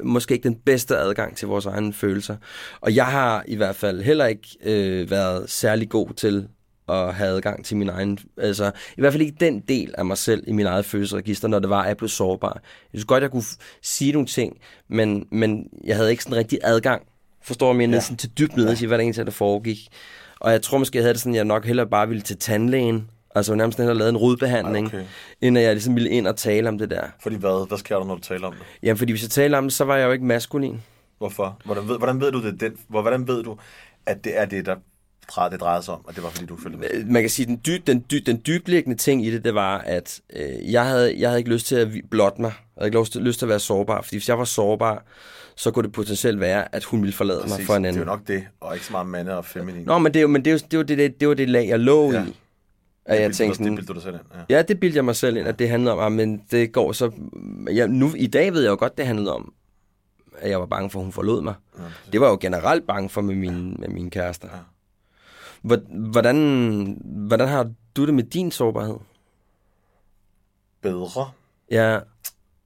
[0.04, 2.36] måske ikke den bedste adgang til vores egne følelser.
[2.82, 6.48] Og jeg har i hvert fald heller ikke øh, været særlig god til
[6.90, 10.18] at have adgang til min egen, altså i hvert fald ikke den del af mig
[10.18, 12.54] selv i min eget følelsesregister, når det var, at jeg blev sårbar.
[12.54, 12.62] Jeg
[13.00, 13.44] synes godt, jeg kunne
[13.82, 14.58] sige nogle ting,
[14.90, 17.02] men, men jeg havde ikke sådan rigtig adgang,
[17.44, 18.00] forstår mig, Ja.
[18.00, 19.88] sådan til dybt ned og sige, hvad der egentlig der foregik.
[20.40, 22.38] Og jeg tror måske, jeg havde det sådan, at jeg nok hellere bare ville til
[22.38, 25.08] tandlægen, altså nærmest hellere lavet en rodbehandling, Ej, okay.
[25.42, 27.04] inden jeg ligesom ville ind og tale om det der.
[27.24, 27.68] Fordi hvad?
[27.68, 28.62] Hvad sker der, når du taler om det?
[28.84, 30.82] Jamen, fordi hvis jeg taler om det, så var jeg jo ikke maskulin.
[31.18, 31.60] Hvorfor?
[31.66, 32.60] Hvordan ved, hvordan ved du det?
[32.60, 33.58] Den, hvor- hvordan ved du,
[34.06, 34.76] at det er det, der
[35.52, 36.06] det drejer sig om?
[36.06, 36.88] Og det var, fordi du følte med?
[36.94, 39.78] Øh, man kan sige, den, dy, den, dy, den dybliggende ting i det, det var,
[39.78, 42.52] at øh, jeg, havde, jeg havde ikke lyst til at blotte mig.
[42.76, 45.04] Jeg havde ikke lyst til, lyst til at være sårbar, fordi hvis jeg var sårbar,
[45.56, 47.66] så kunne det potentielt være, at hun ville forlade mig Præcis.
[47.66, 48.02] for en Det er anden.
[48.02, 49.84] jo nok det, og ikke så meget mande og feminin.
[49.86, 51.28] Nå, men det er jo, men det er jo, det er jo det, det, det,
[51.28, 52.24] var det lag, jeg lå Ja.
[52.24, 52.36] i.
[53.06, 54.56] At jeg Det tænkte sådan, det bildte du dig selv ind, ja.
[54.58, 54.62] ja.
[54.62, 57.12] det bildte jeg mig selv ind, at det handlede om, ah, men det går så...
[57.72, 59.54] Jeg, nu, I dag ved jeg jo godt, det handlede om,
[60.38, 61.54] at jeg var bange for, at hun forlod mig.
[61.78, 64.50] Ja, Det var jeg jo generelt bange for med mine, med mine kærester.
[65.62, 66.98] Hvor- Hvordan,
[67.28, 68.96] hvordan har du det med din sårbarhed?
[70.82, 71.32] Bedre.
[71.72, 72.00] Ja,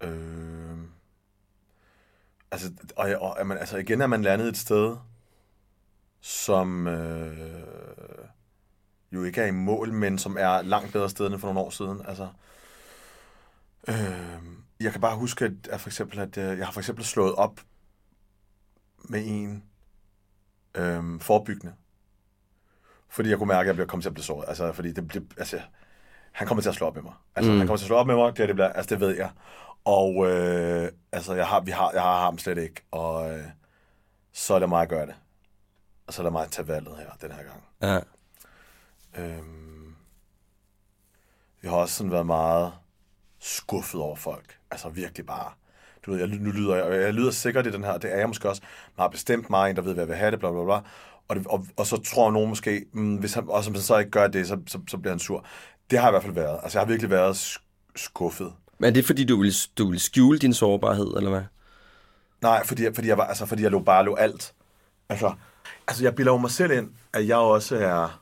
[0.03, 0.77] Øh,
[2.51, 4.95] altså, og, og, og man, altså, igen er man landet et sted,
[6.21, 7.37] som øh,
[9.11, 11.69] jo ikke er i mål, men som er langt bedre sted end for nogle år
[11.69, 12.01] siden.
[12.07, 12.27] Altså,
[13.87, 14.41] øh,
[14.79, 17.35] jeg kan bare huske, at, at for eksempel, at øh, jeg har for eksempel slået
[17.35, 17.61] op
[19.09, 19.63] med en
[20.75, 21.73] øh, forebyggende.
[23.09, 24.45] Fordi jeg kunne mærke, at jeg blev kommet til at blive såret.
[24.47, 25.59] Altså, fordi det, det, altså,
[26.31, 27.13] han kommer til at slå op med mig.
[27.35, 27.57] Altså, Mm.
[27.57, 29.15] han kommer til at slå op med mig, det, er det bliver, altså, det ved
[29.17, 29.29] jeg.
[29.85, 33.43] Og øh, altså, jeg har, vi har, jeg har ham slet ikke, og øh,
[34.33, 35.15] så er det mig at gøre det.
[36.07, 37.63] Og så er det mig at tage valget her, den her gang.
[37.81, 37.99] ja.
[39.17, 39.95] Øhm,
[41.63, 42.71] jeg har også sådan været meget
[43.39, 44.57] skuffet over folk.
[44.71, 45.51] Altså virkelig bare.
[46.05, 48.27] Du ved, jeg, nu lyder jeg, jeg lyder sikkert i den her, det er jeg
[48.27, 48.61] måske også.
[48.97, 50.79] Man har bestemt mig, en der ved, hvad jeg vil have det, bla bla bla.
[51.27, 53.97] Og, det, og, og så tror nogen måske, mm, hvis han, og hvis han så
[53.97, 55.45] ikke gør det, så, så, så bliver han sur.
[55.89, 56.59] Det har jeg i hvert fald været.
[56.63, 58.53] Altså jeg har virkelig været sk- skuffet.
[58.77, 61.43] Men er det fordi, du vil, du vil skjule din sårbarhed, eller hvad?
[62.41, 64.53] Nej, fordi, fordi, jeg, var, altså, fordi jeg lå bare lå alt.
[65.09, 65.33] Altså,
[65.87, 68.21] altså jeg bilder jo mig selv ind, at jeg også er,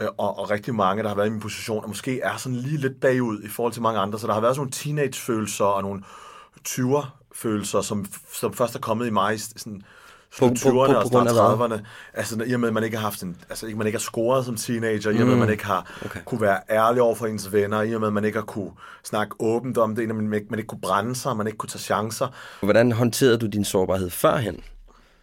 [0.00, 2.76] og, og rigtig mange, der har været i min position, og måske er sådan lige
[2.76, 4.18] lidt bagud i forhold til mange andre.
[4.18, 6.02] Så der har været sådan nogle teenage-følelser og nogle
[6.68, 9.82] 20'er-følelser, som, som først er kommet i mig sådan
[10.38, 11.78] På- på- på- 20'erne på og grund start af hvad?
[11.78, 11.82] 30'erne.
[12.14, 14.00] Altså i og med, at man ikke har haft en, altså ikke man ikke har
[14.00, 15.38] scoret som teenager, i og med, at Mm.
[15.38, 16.20] man ikke har Okay.
[16.24, 18.70] kunne være ærlig over for ens venner, i og med, at man ikke har kunne
[19.04, 21.80] snakke åbent om det, man ikke, man ikke kunne brænde sig, man ikke kunne tage
[21.80, 22.28] chancer.
[22.62, 24.60] Hvordan håndterede du din sårbarhed førhen?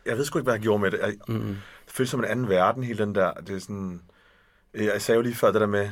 [0.05, 0.99] Jeg ved sgu ikke, hvad jeg gjorde med det.
[1.03, 1.39] Jeg, mm.
[1.86, 3.32] Det føles som en anden verden, hele den der.
[3.47, 4.01] Det er sådan...
[4.74, 5.89] Jeg sagde jo lige før det der med,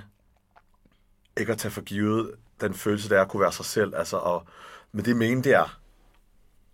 [1.37, 3.95] ikke at tage for givet den følelse, der er at kunne være sig selv.
[3.95, 4.43] Altså, og,
[4.91, 5.79] men det mene, det er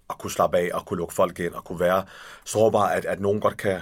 [0.10, 2.06] at kunne slappe af, og kunne lukke folk ind, og kunne være
[2.46, 3.82] sårbar, at, at nogen godt kan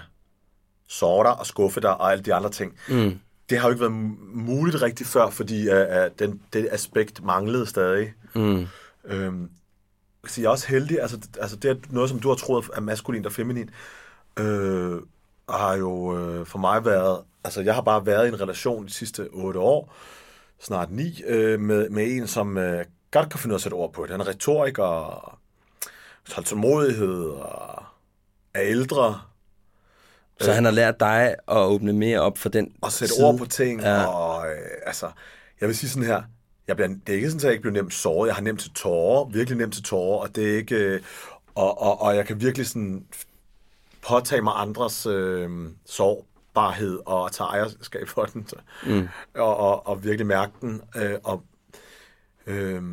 [0.87, 2.79] såre dig og skuffe dig, og alle de andre ting.
[2.89, 3.19] Mm.
[3.49, 7.23] Det har jo ikke været mu- muligt rigtigt før, fordi uh, uh, den, det aspekt
[7.23, 8.13] manglede stadig.
[8.35, 8.67] Mm.
[9.05, 9.49] Øhm,
[10.27, 12.81] så jeg er også heldig, altså, altså det er noget, som du har troet er
[12.81, 13.69] maskulin og feminin,
[14.39, 15.01] øh,
[15.49, 18.93] har jo øh, for mig været, altså jeg har bare været i en relation de
[18.93, 19.93] sidste otte år,
[20.59, 23.75] snart ni, øh, med, med en, som øh, godt kan finde ud af at sætte
[23.75, 24.11] ord på det.
[24.11, 25.39] Han er retoriker, og
[26.45, 27.83] tålmodighed, og
[28.53, 29.21] er ældre,
[30.41, 33.27] Så han har lært dig at åbne mere op for den og sætte side.
[33.27, 34.05] ord på ting, Ja.
[34.05, 35.11] og øh, altså,
[35.61, 36.21] jeg vil sige sådan her,
[36.67, 38.59] jeg bliver, det er ikke sådan, at jeg ikke bliver nemt såret, jeg har nemt
[38.61, 41.01] til tårer, virkelig nemt til tårer, og det er ikke, øh,
[41.55, 43.05] og, og, og jeg kan virkelig sådan
[44.07, 45.49] påtage mig andres øh,
[46.53, 49.07] sårbarhed og tage ejerskab for den, så, Mm.
[49.35, 51.43] og, og, og virkelig mærke den, øh, og,
[52.47, 52.83] øh,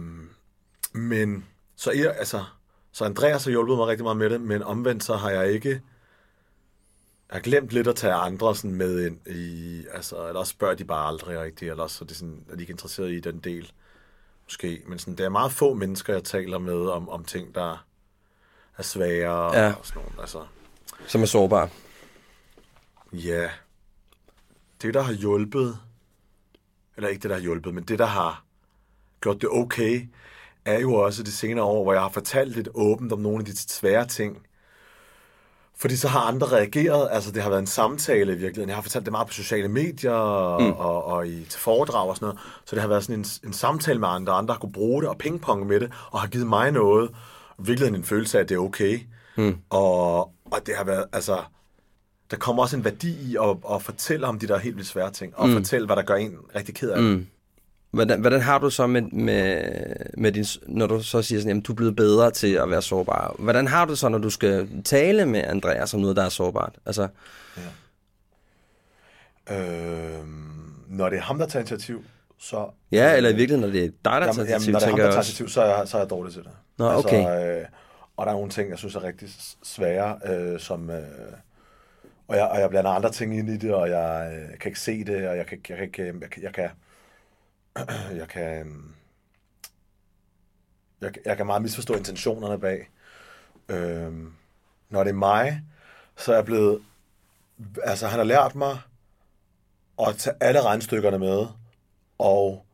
[0.93, 1.47] Men,
[1.77, 2.45] så, jeg, altså,
[2.93, 5.71] så Andreas har hjulpet mig rigtig meget med det, men omvendt så har jeg ikke...
[7.31, 9.85] Jeg har glemt lidt at tage andre sådan med ind i...
[9.93, 12.55] Altså, eller også spørger de bare aldrig rigtigt, eller også så er de, sådan, er
[12.57, 13.73] de ikke interesseret i den del,
[14.45, 14.83] måske.
[14.87, 17.85] Men sådan, det er meget få mennesker, jeg taler med om, om ting, der
[18.79, 19.73] er svære Ja.
[19.79, 20.21] og sådan nogle.
[20.21, 20.45] Altså,
[21.07, 21.71] Som er sårbar.
[23.13, 23.49] Ja.
[24.83, 25.79] Det, der har hjulpet,
[26.97, 28.45] eller ikke det, der har hjulpet, men det, der har
[29.21, 30.09] gjort det okay,
[30.65, 33.45] er jo også de senere år, hvor jeg har fortalt lidt åbent om nogle af
[33.45, 34.39] de svære ting.
[35.77, 38.69] Fordi så har andre reageret, altså det har været en samtale i virkeligheden.
[38.69, 40.73] Jeg har fortalt det meget på sociale medier og, Mm.
[40.73, 42.41] og, og i til foredrag og sådan noget.
[42.65, 45.11] Så det har været sådan en, en samtale med andre, andre har kunne bruge det
[45.11, 47.09] og pingpong med det, og har givet mig noget.
[47.57, 49.01] Og i virkeligheden en følelse af, at det er okay.
[49.37, 49.57] Mm.
[49.71, 51.39] Og, og det har været, altså,
[52.31, 55.11] der kommer også en værdi i at, at fortælle om de der helt vildt svære
[55.11, 55.55] ting, og Mm.
[55.55, 57.11] fortælle, hvad der gør en rigtig ked af det.
[57.17, 57.27] Mm.
[57.91, 59.63] Hvordan, hvordan har du så med, med,
[60.17, 62.83] med din, når du så siger sådan, jamen du er blevet bedre til at være
[62.83, 63.35] sårbar.
[63.39, 66.73] Hvordan har du så, når du skal tale med Andreas om noget, der er sårbart?
[66.87, 67.09] Altså,
[69.51, 70.25] Øh,
[70.89, 72.05] når det er ham, der tager initiativ,
[72.39, 72.67] så...
[72.93, 74.87] ja, eller i virkeligheden, når det er dig, der tager jamen, initiativ, jamen, når det
[74.87, 76.51] er ham, der jeg tager initiativ, så er, jeg, så er jeg dårlig til det.
[76.79, 77.59] Nå, okay.
[77.61, 77.65] øh,
[78.17, 79.29] og der er nogle ting, jeg synes er rigtig
[79.63, 80.91] svære, øh, som...
[80.91, 80.97] Øh,
[82.31, 84.81] og, jeg, og jeg blander andre ting ind i det, og jeg øh, kan ikke
[84.81, 86.03] se det, og jeg kan, jeg kan ikke...
[86.03, 86.43] Øh, jeg kan...
[86.43, 86.71] Jeg kan,
[88.21, 88.67] jeg kan, øh,
[91.01, 92.91] jeg, jeg kan meget misforstå intentionerne bag.
[93.69, 94.13] Øh,
[94.91, 95.63] når det er mig,
[96.17, 96.83] så er jeg blevet...
[97.83, 98.79] Altså, han har lært mig
[100.09, 101.47] at tage alle regnstykkerne med,
[102.19, 102.67] og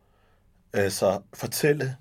[0.74, 1.96] øh, så fortælle,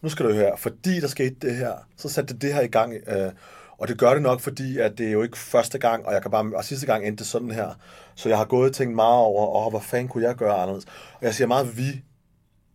[0.00, 2.68] nu skal du høre, fordi der skete det her, så satte det det her i
[2.68, 3.32] gang, øh,
[3.78, 6.22] og det gør det nok, fordi at det er jo ikke første gang, og jeg
[6.22, 7.68] kan bare, og sidste gang endte det sådan her,
[8.14, 10.84] så jeg har gået og tænkt meget over, og hvad fanden kunne jeg gøre anderledes?
[11.14, 12.02] Og jeg siger meget vi,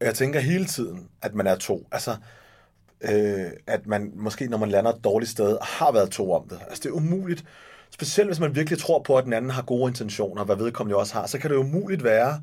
[0.01, 1.87] jeg tænker hele tiden, at man er to.
[1.91, 2.15] Altså,
[3.01, 6.59] øh, at man måske, når man lander et dårligt sted, har været to om det.
[6.67, 7.43] Altså, det er umuligt.
[7.91, 10.99] Specielt hvis man virkelig tror på, at den anden har gode intentioner, hvad vedkommende jo
[10.99, 12.41] også har, så kan det jo umuligt være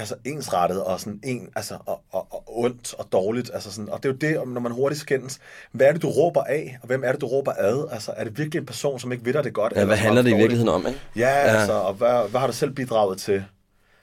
[0.00, 3.50] altså ensrettet og sådan en, altså, og, og, og ondt og dårligt.
[3.54, 5.38] Altså sådan, og det er jo det, når man hurtigt skændes.
[5.72, 7.88] Hvad er det, du råber af, og hvem er det, du råber ad?
[7.92, 9.72] Altså, er det virkelig en person, som ikke ved dig det godt?
[9.72, 11.00] Ja, eller hvad handler det i virkeligheden om, ikke?
[11.16, 11.58] Ja, Ja.
[11.58, 13.44] altså, og hvad, hvad har du selv bidraget til?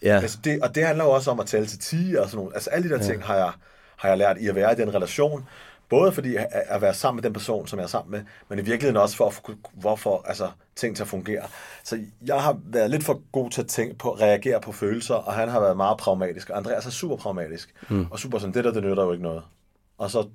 [0.03, 0.19] Ja.
[0.19, 2.51] Altså det, og det handler jo også om at tælle til 10 og sådan nogle.
[2.55, 3.09] Altså alle de der ja.
[3.11, 3.51] ting har jeg,
[3.97, 5.45] har jeg lært i at være i den relation.
[5.89, 8.61] Både fordi at, være sammen med den person, som jeg er sammen med, men i
[8.61, 9.33] virkeligheden også for
[9.73, 11.43] hvorfor, altså, ting til at fungere.
[11.83, 15.33] Så jeg har været lidt for god til at tænke på, reagere på følelser, og
[15.33, 16.49] han har været meget pragmatisk.
[16.49, 17.73] Og Andreas er super pragmatisk.
[17.89, 18.07] Mm.
[18.11, 19.43] Og super sådan, det der, det nytter jo ikke noget.
[19.97, 20.27] Og så,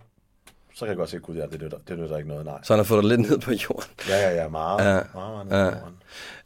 [0.75, 2.59] så kan jeg godt se, gud ja, det nytter, det nytter ikke noget, nej.
[2.63, 3.91] Så han har fået dig lidt ned på jorden.
[4.09, 5.01] Ja, ja, ja, meget, Ja.
[5.15, 5.89] meget, meget, ned på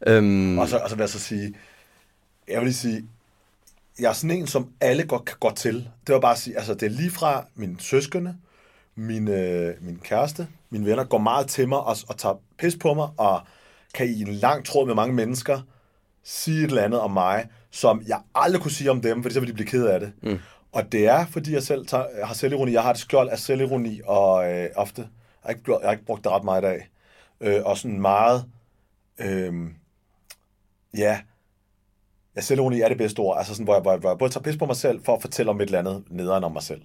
[0.05, 0.11] Ja.
[0.17, 1.55] Øhm, og så, og så vil jeg så sige,
[2.47, 3.09] jeg vil lige sige,
[3.99, 5.89] jeg er sådan en, som alle godt kan gå til.
[6.07, 8.35] Det var bare at sige, altså det er lige fra mine søskende,
[8.97, 12.93] min, øh, min kæreste, mine venner, går meget til mig og, og tager pis på
[12.93, 13.41] mig, og
[13.93, 15.61] kan i en lang tråd med mange mennesker
[16.23, 19.39] sige et eller andet om mig, som jeg aldrig kunne sige om dem, fordi så
[19.39, 20.11] vil de blive ked af det.
[20.23, 20.39] Mm.
[20.71, 22.71] Og det er, fordi jeg selv tager, jeg har selvironi.
[22.71, 25.09] Jeg har et skjold af selvironi, og øh, ofte, jeg
[25.43, 26.89] har, ikke, jeg har ikke brugt det ret meget i dag,
[27.41, 28.45] øh, og sådan meget,
[29.19, 29.53] øh,
[30.97, 31.19] ja,
[32.35, 34.31] ja, selvironi er det bedste ord, altså sådan, hvor jeg, hvor, jeg, hvor jeg både
[34.31, 36.63] tager pis på mig selv, for at fortælle om et eller andet nederen om mig
[36.63, 36.81] selv.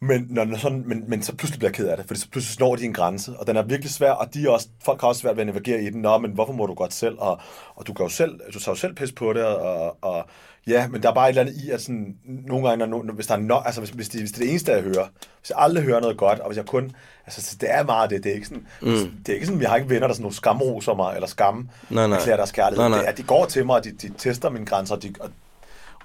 [0.00, 2.28] Men, når, når sådan, men, men så pludselig bliver jeg ked af det, fordi så
[2.30, 5.00] pludselig når de en grænse, og den er virkelig svær, og de er også, folk
[5.00, 6.02] har også svært ved at navigere i den.
[6.02, 7.16] Nå, men hvorfor må du godt selv?
[7.18, 7.40] Og,
[7.74, 10.24] og du, kan jo selv, du tager jo selv pis på det, og, og
[10.66, 13.26] ja, men der er bare et eller andet i, at sådan, nogle gange, når, hvis,
[13.26, 15.06] der er no, altså, hvis, hvis, det, hvis det er det eneste, jeg hører,
[15.40, 16.92] hvis jeg aldrig hører noget godt, og hvis jeg kun,
[17.26, 18.88] altså så det er meget det, det er ikke sådan, Mm.
[18.88, 19.10] mm.
[19.26, 21.68] det er ikke sådan, jeg har ikke venner, der sådan nogle skamroser mig, eller skam,
[21.90, 22.18] Nej, nej.
[22.18, 22.88] erklærer deres kærlighed.
[22.88, 22.98] Nej, nej.
[22.98, 25.30] Det er, de går til mig, og de, de tester mine grænser, og, de, og,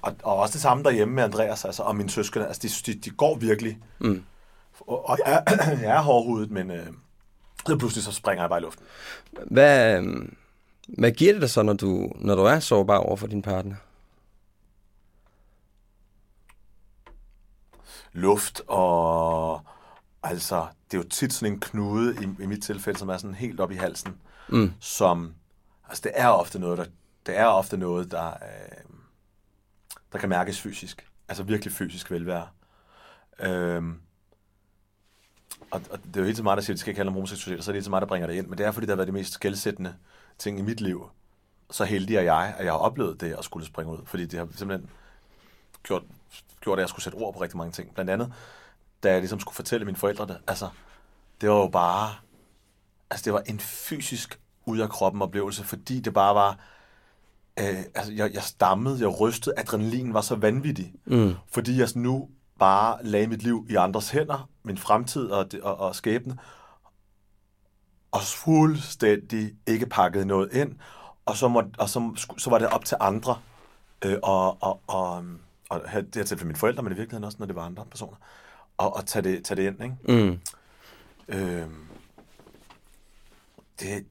[0.02, 3.00] og, og også det samme derhjemme med Andreas, altså, og mine søskende, altså de, de,
[3.00, 4.24] de går virkelig, Mm.
[4.80, 6.88] og, og jeg, er, jeg er hårdhudet, men øh,
[7.68, 8.86] så pludselig så springer jeg bare i luften.
[9.46, 10.36] Hvad, øhm,
[10.88, 13.76] hvad giver det dig så, når du, når du er sårbar over for din partner?
[18.14, 19.62] Luft og...
[20.24, 23.36] Altså, det er jo tit sådan en knude i, i mit tilfælde, som er sådan
[23.36, 24.16] helt op i halsen,
[24.50, 24.72] Mm.
[24.80, 25.34] som...
[25.90, 26.86] Altså, det er ofte noget, der,
[27.26, 28.86] det er ofte noget, der, øh,
[30.12, 31.08] der kan mærkes fysisk.
[31.28, 32.48] Altså virkelig fysisk velvære.
[33.40, 34.02] Øhm,
[35.72, 37.10] og, og det er jo helt så meget, der siger, at det skal ikke handle
[37.10, 38.48] om homoseksualitet, så er det helt så meget, der bringer det ind.
[38.48, 39.96] Men det er, fordi det har været det mest skældsættende
[40.38, 41.10] ting i mit liv.
[41.72, 43.98] Så heldig er jeg, at jeg har oplevet det at skulle springe ud.
[44.06, 44.90] Fordi det har simpelthen
[45.84, 46.04] gjort,
[46.62, 47.94] gjort at jeg skulle sætte ord på rigtig mange ting.
[47.94, 48.34] Blandt andet,
[49.04, 50.38] da jeg ligesom skulle fortælle mine forældre det.
[50.48, 50.70] Altså,
[51.42, 52.16] det var jo bare...
[53.10, 56.60] Altså, det var en fysisk ud af kroppen oplevelse, fordi det bare var...
[57.62, 60.94] Øh, altså, jeg, jeg stammede, jeg rystede, adrenalin var så vanvittig.
[61.06, 61.34] Mm.
[61.52, 65.96] Fordi jeg nu bare lagde mit liv i andres hænder, min fremtid og, og, og
[65.96, 66.38] skæbne,
[68.12, 70.76] og fuldstændig ikke pakket noget ind,
[71.26, 73.38] og så, må, og så, så var det op til andre,
[74.06, 75.26] øh, og, og, og,
[75.70, 77.86] og her, det her tilfælde mine forældre, men i virkeligheden også, når det var andre
[77.86, 78.18] personer,
[78.78, 80.24] og, og tage, det, tage det ind, ikke?
[80.24, 80.40] Mm.
[81.36, 81.68] Øh,
[83.80, 84.06] det,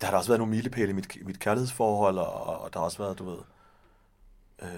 [0.00, 2.84] der har der også været nogle milepæle i mit, mit kærlighedsforhold, og, og der har
[2.84, 3.38] også været, du ved,
[4.62, 4.68] øh,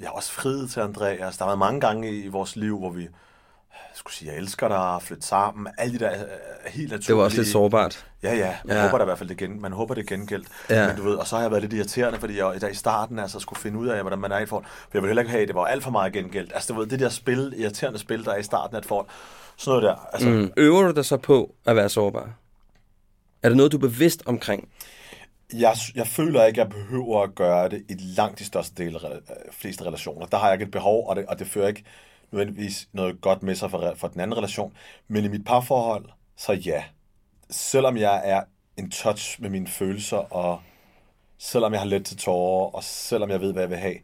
[0.00, 1.36] jeg har også friet til Andreas.
[1.36, 3.02] Der har været mange gange i, i vores liv, hvor vi
[3.72, 6.24] jeg skulle sige, jeg elsker dig, flytte sammen, alle de der er
[6.70, 7.06] helt naturlige.
[7.08, 8.06] Det var også lidt sårbart.
[8.22, 8.82] Ja, ja, man Ja.
[8.82, 10.48] håber da i hvert fald det gen, man håber det gengældt.
[10.70, 10.80] Ja.
[10.80, 10.86] Ja.
[10.86, 13.18] Men du ved, og så har jeg været lidt irriterende, fordi jeg der i starten
[13.18, 14.64] altså skulle finde ud af, hvordan man er i et forhold.
[14.66, 16.52] For jeg ville heller ikke have, at det var alt for meget gengældt.
[16.54, 19.06] Altså, du ved, det der spil, irriterende spil, der er i starten af et forhold.
[19.56, 20.08] Sådan noget der.
[20.12, 20.52] Altså, Mm.
[20.56, 22.28] Øver du dig så på at være sårbar?
[23.42, 24.68] Er det noget, du er bevidst omkring?
[25.54, 28.96] jeg, jeg føler ikke, at jeg behøver at gøre det i langt de største del,
[28.96, 29.20] af
[29.50, 30.26] fleste relationer.
[30.26, 31.84] Der har jeg ikke et behov, og det, og det fører ikke
[32.32, 34.72] nødvendigvis noget godt med sig for, for den anden relation.
[35.08, 36.04] Men i mit parforhold,
[36.36, 36.84] så ja.
[37.50, 38.42] Selvom jeg er
[38.76, 40.60] en touch med mine følelser, og
[41.38, 43.96] selvom jeg har let til tårer, og selvom jeg ved, hvad jeg vil have,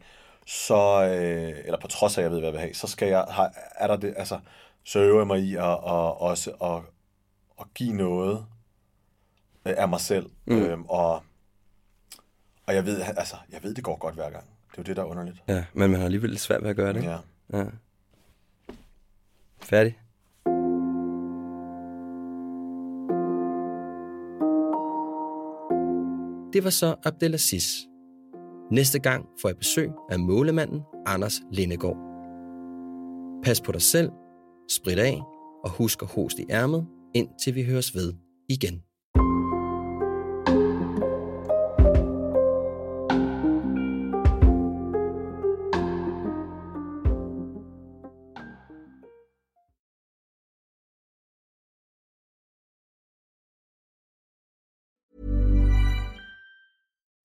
[0.47, 3.07] så, øh, eller på trods af, at jeg ved, hvad jeg vil have, så skal
[3.07, 4.39] jeg, har, er der det, altså,
[4.83, 6.81] så øver jeg mig i at, at, også at,
[7.59, 8.45] at give noget
[9.65, 10.29] øh, af mig selv.
[10.45, 10.57] Mm.
[10.57, 11.23] Øhm, og,
[12.65, 14.45] og jeg ved, altså, jeg ved, det går godt hver gang.
[14.71, 15.43] Det er jo det, der er underligt.
[15.47, 17.03] Ja, men man har alligevel lidt svært ved at gøre det.
[17.03, 17.17] Ja.
[17.53, 17.65] ja.
[19.61, 19.99] Færdig.
[26.53, 27.65] Det var så Abdelaziz.
[28.71, 31.97] Næste gang får jeg besøg af målemanden Anders Lindegård.
[33.43, 34.11] Pas på dig selv,
[34.69, 35.21] sprit af
[35.63, 38.13] og husk at hoste i ærmet, indtil vi høres ved
[38.49, 38.83] igen.